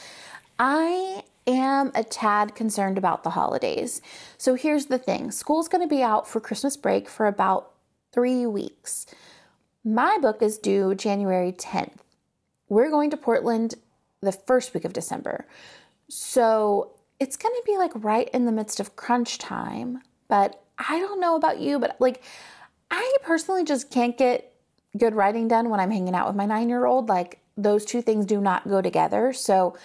I 0.58 1.24
am 1.46 1.92
a 1.94 2.04
tad 2.04 2.56
concerned 2.56 2.98
about 2.98 3.24
the 3.24 3.30
holidays. 3.30 4.02
So 4.36 4.56
here's 4.56 4.88
the 4.88 4.98
thing 4.98 5.30
school's 5.30 5.68
going 5.68 5.88
to 5.88 5.96
be 5.96 6.02
out 6.02 6.28
for 6.28 6.40
Christmas 6.40 6.76
break 6.76 7.08
for 7.08 7.28
about 7.28 7.74
three 8.12 8.48
weeks. 8.48 9.06
My 9.86 10.18
book 10.20 10.42
is 10.42 10.58
due 10.58 10.96
January 10.96 11.52
10th. 11.52 11.98
We're 12.70 12.90
going 12.90 13.12
to 13.12 13.18
Portland 13.18 13.76
the 14.22 14.32
first 14.32 14.74
week 14.74 14.86
of 14.86 14.94
December. 14.94 15.46
So 16.08 16.92
it's 17.20 17.38
going 17.38 17.54
to 17.54 17.64
be 17.68 17.78
like 17.78 17.92
right 17.94 18.30
in 18.34 18.46
the 18.46 18.52
midst 18.52 18.80
of 18.80 18.96
crunch 18.96 19.38
time. 19.38 20.02
But 20.28 20.60
I 20.80 20.98
don't 20.98 21.22
know 21.22 21.36
about 21.36 21.60
you, 21.60 21.78
but 21.78 21.98
like, 22.00 22.24
I 22.90 23.18
personally 23.22 23.64
just 23.64 23.92
can't 23.92 24.18
get 24.18 24.56
good 24.98 25.16
writing 25.16 25.48
done 25.48 25.70
when 25.70 25.80
I'm 25.80 25.92
hanging 25.92 26.16
out 26.16 26.28
with 26.28 26.36
my 26.36 26.46
nine 26.46 26.70
year 26.70 26.86
old. 26.86 27.10
Like, 27.10 27.40
those 27.58 27.86
two 27.86 28.02
things 28.02 28.26
do 28.26 28.40
not 28.40 28.68
go 28.68 28.82
together. 28.82 29.34
So, 29.34 29.78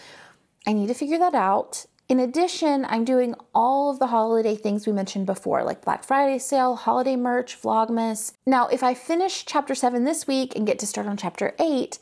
I 0.67 0.73
need 0.73 0.89
to 0.89 0.95
figure 0.95 1.19
that 1.19 1.35
out. 1.35 1.87
In 2.09 2.21
addition, 2.21 2.85
I'm 2.87 3.05
doing 3.05 3.35
all 3.55 3.91
of 3.91 3.99
the 3.99 4.09
holiday 4.09 4.57
things 4.57 4.87
we 4.87 4.93
mentioned 4.93 5.25
before, 5.25 5.65
like 5.65 5.85
Black 5.85 6.05
Friday 6.05 6.39
sale, 6.39 6.77
holiday 6.77 7.17
merch, 7.17 7.61
Vlogmas. 7.61 8.33
Now, 8.45 8.69
if 8.69 8.83
I 8.83 8.93
finish 8.93 9.47
chapter 9.47 9.75
seven 9.75 10.05
this 10.05 10.27
week 10.27 10.55
and 10.55 10.67
get 10.67 10.79
to 10.81 10.87
start 10.87 11.07
on 11.07 11.17
chapter 11.17 11.55
eight, 11.59 11.99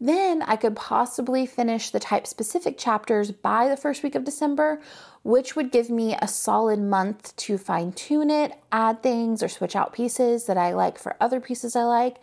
then 0.00 0.42
I 0.42 0.56
could 0.56 0.74
possibly 0.74 1.46
finish 1.46 1.90
the 1.90 2.00
type 2.00 2.26
specific 2.26 2.76
chapters 2.76 3.30
by 3.30 3.68
the 3.68 3.76
first 3.76 4.02
week 4.02 4.16
of 4.16 4.24
December, 4.24 4.80
which 5.24 5.56
would 5.56 5.72
give 5.72 5.90
me 5.90 6.14
a 6.14 6.28
solid 6.28 6.78
month 6.78 7.34
to 7.34 7.58
fine 7.58 7.90
tune 7.92 8.30
it, 8.30 8.52
add 8.70 9.02
things, 9.02 9.42
or 9.42 9.48
switch 9.48 9.74
out 9.74 9.92
pieces 9.92 10.44
that 10.44 10.56
I 10.56 10.72
like 10.72 10.98
for 10.98 11.16
other 11.20 11.40
pieces 11.40 11.74
I 11.74 11.82
like, 11.84 12.18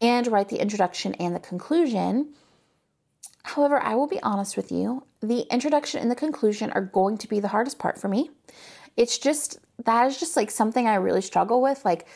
and 0.00 0.26
write 0.28 0.50
the 0.50 0.60
introduction 0.60 1.14
and 1.14 1.34
the 1.34 1.40
conclusion. 1.40 2.34
However, 3.42 3.82
I 3.82 3.94
will 3.94 4.06
be 4.06 4.22
honest 4.22 4.56
with 4.56 4.70
you, 4.70 5.04
the 5.20 5.46
introduction 5.50 6.00
and 6.00 6.10
the 6.10 6.14
conclusion 6.14 6.70
are 6.72 6.82
going 6.82 7.18
to 7.18 7.28
be 7.28 7.40
the 7.40 7.48
hardest 7.48 7.78
part 7.78 7.98
for 7.98 8.08
me. 8.08 8.30
It's 8.96 9.18
just, 9.18 9.58
that 9.84 10.06
is 10.06 10.20
just 10.20 10.36
like 10.36 10.50
something 10.50 10.86
I 10.86 10.94
really 10.96 11.22
struggle 11.22 11.60
with. 11.60 11.84
Like, 11.84 12.06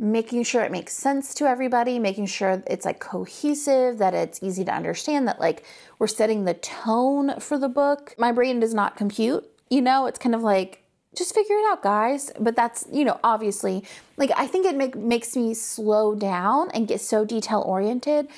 making 0.00 0.42
sure 0.42 0.62
it 0.62 0.72
makes 0.72 0.94
sense 0.94 1.34
to 1.34 1.46
everybody, 1.46 1.98
making 1.98 2.24
sure 2.24 2.62
it's 2.66 2.86
like 2.86 3.00
cohesive, 3.00 3.98
that 3.98 4.14
it's 4.14 4.42
easy 4.42 4.64
to 4.64 4.74
understand, 4.74 5.28
that 5.28 5.38
like 5.38 5.64
we're 5.98 6.06
setting 6.06 6.44
the 6.44 6.54
tone 6.54 7.38
for 7.38 7.58
the 7.58 7.68
book. 7.68 8.14
My 8.18 8.32
brain 8.32 8.60
does 8.60 8.72
not 8.72 8.96
compute, 8.96 9.46
you 9.70 9.80
know, 9.80 10.06
it's 10.06 10.18
kind 10.18 10.34
of 10.34 10.42
like, 10.42 10.82
just 11.16 11.34
figure 11.34 11.56
it 11.56 11.72
out, 11.72 11.82
guys. 11.82 12.30
But 12.38 12.54
that's, 12.56 12.86
you 12.92 13.04
know, 13.04 13.18
obviously, 13.24 13.84
like 14.16 14.30
I 14.36 14.46
think 14.46 14.66
it 14.66 14.76
make, 14.76 14.94
makes 14.94 15.34
me 15.34 15.54
slow 15.54 16.14
down 16.14 16.70
and 16.72 16.86
get 16.86 17.00
so 17.00 17.24
detail 17.24 17.62
oriented, 17.66 18.28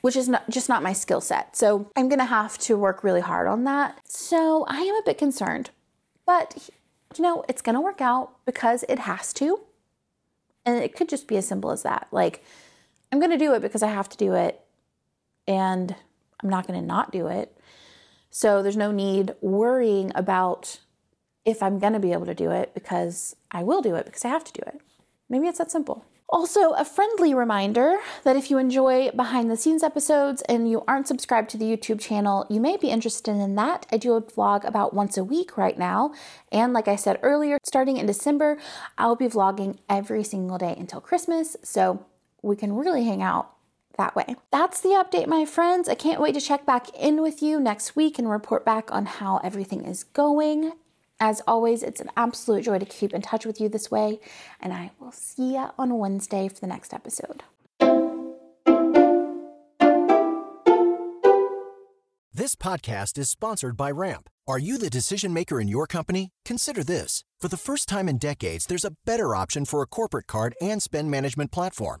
which 0.00 0.16
is 0.16 0.28
not 0.28 0.48
just 0.50 0.68
not 0.68 0.82
my 0.82 0.92
skill 0.92 1.20
set. 1.20 1.56
So 1.56 1.90
I'm 1.96 2.08
gonna 2.08 2.26
have 2.26 2.58
to 2.58 2.76
work 2.76 3.02
really 3.02 3.20
hard 3.20 3.46
on 3.46 3.64
that. 3.64 3.98
So 4.06 4.64
I 4.68 4.80
am 4.80 4.94
a 4.94 5.02
bit 5.04 5.18
concerned, 5.18 5.70
but 6.26 6.68
you 7.16 7.22
know, 7.22 7.44
it's 7.48 7.62
gonna 7.62 7.80
work 7.80 8.00
out 8.00 8.44
because 8.44 8.84
it 8.88 9.00
has 9.00 9.32
to. 9.34 9.60
And 10.66 10.82
it 10.82 10.96
could 10.96 11.08
just 11.08 11.28
be 11.28 11.36
as 11.36 11.46
simple 11.46 11.70
as 11.70 11.82
that. 11.82 12.08
Like, 12.10 12.42
I'm 13.12 13.20
to 13.30 13.36
do 13.36 13.52
it 13.54 13.60
because 13.60 13.82
I 13.82 13.88
have 13.88 14.08
to 14.08 14.16
do 14.16 14.32
it, 14.32 14.60
and 15.46 15.94
I'm 16.42 16.48
not 16.48 16.66
to 16.80 16.86
not 16.86 17.12
do 17.12 17.26
it. 17.26 17.53
So 18.36 18.64
there's 18.64 18.76
no 18.76 18.90
need 18.90 19.32
worrying 19.40 20.10
about 20.16 20.80
if 21.44 21.62
I'm 21.62 21.78
going 21.78 21.92
to 21.92 22.00
be 22.00 22.10
able 22.10 22.26
to 22.26 22.34
do 22.34 22.50
it 22.50 22.74
because 22.74 23.36
I 23.52 23.62
will 23.62 23.80
do 23.80 23.94
it 23.94 24.06
because 24.06 24.24
I 24.24 24.28
have 24.28 24.42
to 24.42 24.52
do 24.52 24.62
it. 24.66 24.80
Maybe 25.28 25.46
it's 25.46 25.58
that 25.58 25.70
simple. 25.70 26.04
Also, 26.28 26.72
a 26.72 26.84
friendly 26.84 27.32
reminder 27.32 27.98
that 28.24 28.34
if 28.34 28.50
you 28.50 28.58
enjoy 28.58 29.12
behind 29.12 29.52
the 29.52 29.56
scenes 29.56 29.84
episodes 29.84 30.42
and 30.48 30.68
you 30.68 30.82
aren't 30.88 31.06
subscribed 31.06 31.48
to 31.50 31.56
the 31.56 31.64
YouTube 31.64 32.00
channel, 32.00 32.44
you 32.50 32.58
may 32.58 32.76
be 32.76 32.90
interested 32.90 33.36
in 33.36 33.54
that. 33.54 33.86
I 33.92 33.98
do 33.98 34.14
a 34.14 34.22
vlog 34.22 34.64
about 34.64 34.94
once 34.94 35.16
a 35.16 35.22
week 35.22 35.56
right 35.56 35.78
now. 35.78 36.12
And 36.50 36.72
like 36.72 36.88
I 36.88 36.96
said 36.96 37.20
earlier, 37.22 37.58
starting 37.62 37.98
in 37.98 38.06
December, 38.06 38.58
I'll 38.98 39.14
be 39.14 39.28
vlogging 39.28 39.78
every 39.88 40.24
single 40.24 40.58
day 40.58 40.74
until 40.76 41.00
Christmas. 41.00 41.56
So 41.62 42.04
we 42.42 42.56
can 42.56 42.74
really 42.74 43.04
hang 43.04 43.22
out 43.22 43.54
that 43.96 44.16
way. 44.16 44.36
That's 44.50 44.80
the 44.80 44.90
update, 44.90 45.26
my 45.26 45.44
friends. 45.44 45.88
I 45.88 45.94
can't 45.94 46.20
wait 46.20 46.34
to 46.34 46.40
check 46.40 46.66
back 46.66 46.88
in 46.98 47.22
with 47.22 47.42
you 47.42 47.60
next 47.60 47.96
week 47.96 48.18
and 48.18 48.28
report 48.30 48.64
back 48.64 48.92
on 48.92 49.06
how 49.06 49.38
everything 49.38 49.84
is 49.84 50.04
going. 50.04 50.72
As 51.20 51.40
always, 51.46 51.82
it's 51.82 52.00
an 52.00 52.10
absolute 52.16 52.64
joy 52.64 52.78
to 52.78 52.84
keep 52.84 53.12
in 53.14 53.22
touch 53.22 53.46
with 53.46 53.60
you 53.60 53.68
this 53.68 53.90
way, 53.90 54.20
and 54.60 54.72
I 54.72 54.90
will 54.98 55.12
see 55.12 55.54
you 55.54 55.70
on 55.78 55.98
Wednesday 55.98 56.48
for 56.48 56.60
the 56.60 56.66
next 56.66 56.92
episode. 56.92 57.44
This 62.36 62.56
podcast 62.56 63.16
is 63.16 63.28
sponsored 63.28 63.76
by 63.76 63.92
Ramp. 63.92 64.28
Are 64.48 64.58
you 64.58 64.76
the 64.76 64.90
decision 64.90 65.32
maker 65.32 65.60
in 65.60 65.68
your 65.68 65.86
company? 65.86 66.30
Consider 66.44 66.82
this. 66.82 67.22
For 67.40 67.46
the 67.48 67.56
first 67.56 67.88
time 67.88 68.08
in 68.08 68.18
decades, 68.18 68.66
there's 68.66 68.84
a 68.84 68.96
better 69.04 69.36
option 69.36 69.64
for 69.64 69.82
a 69.82 69.86
corporate 69.86 70.26
card 70.26 70.54
and 70.60 70.82
spend 70.82 71.10
management 71.10 71.52
platform. 71.52 72.00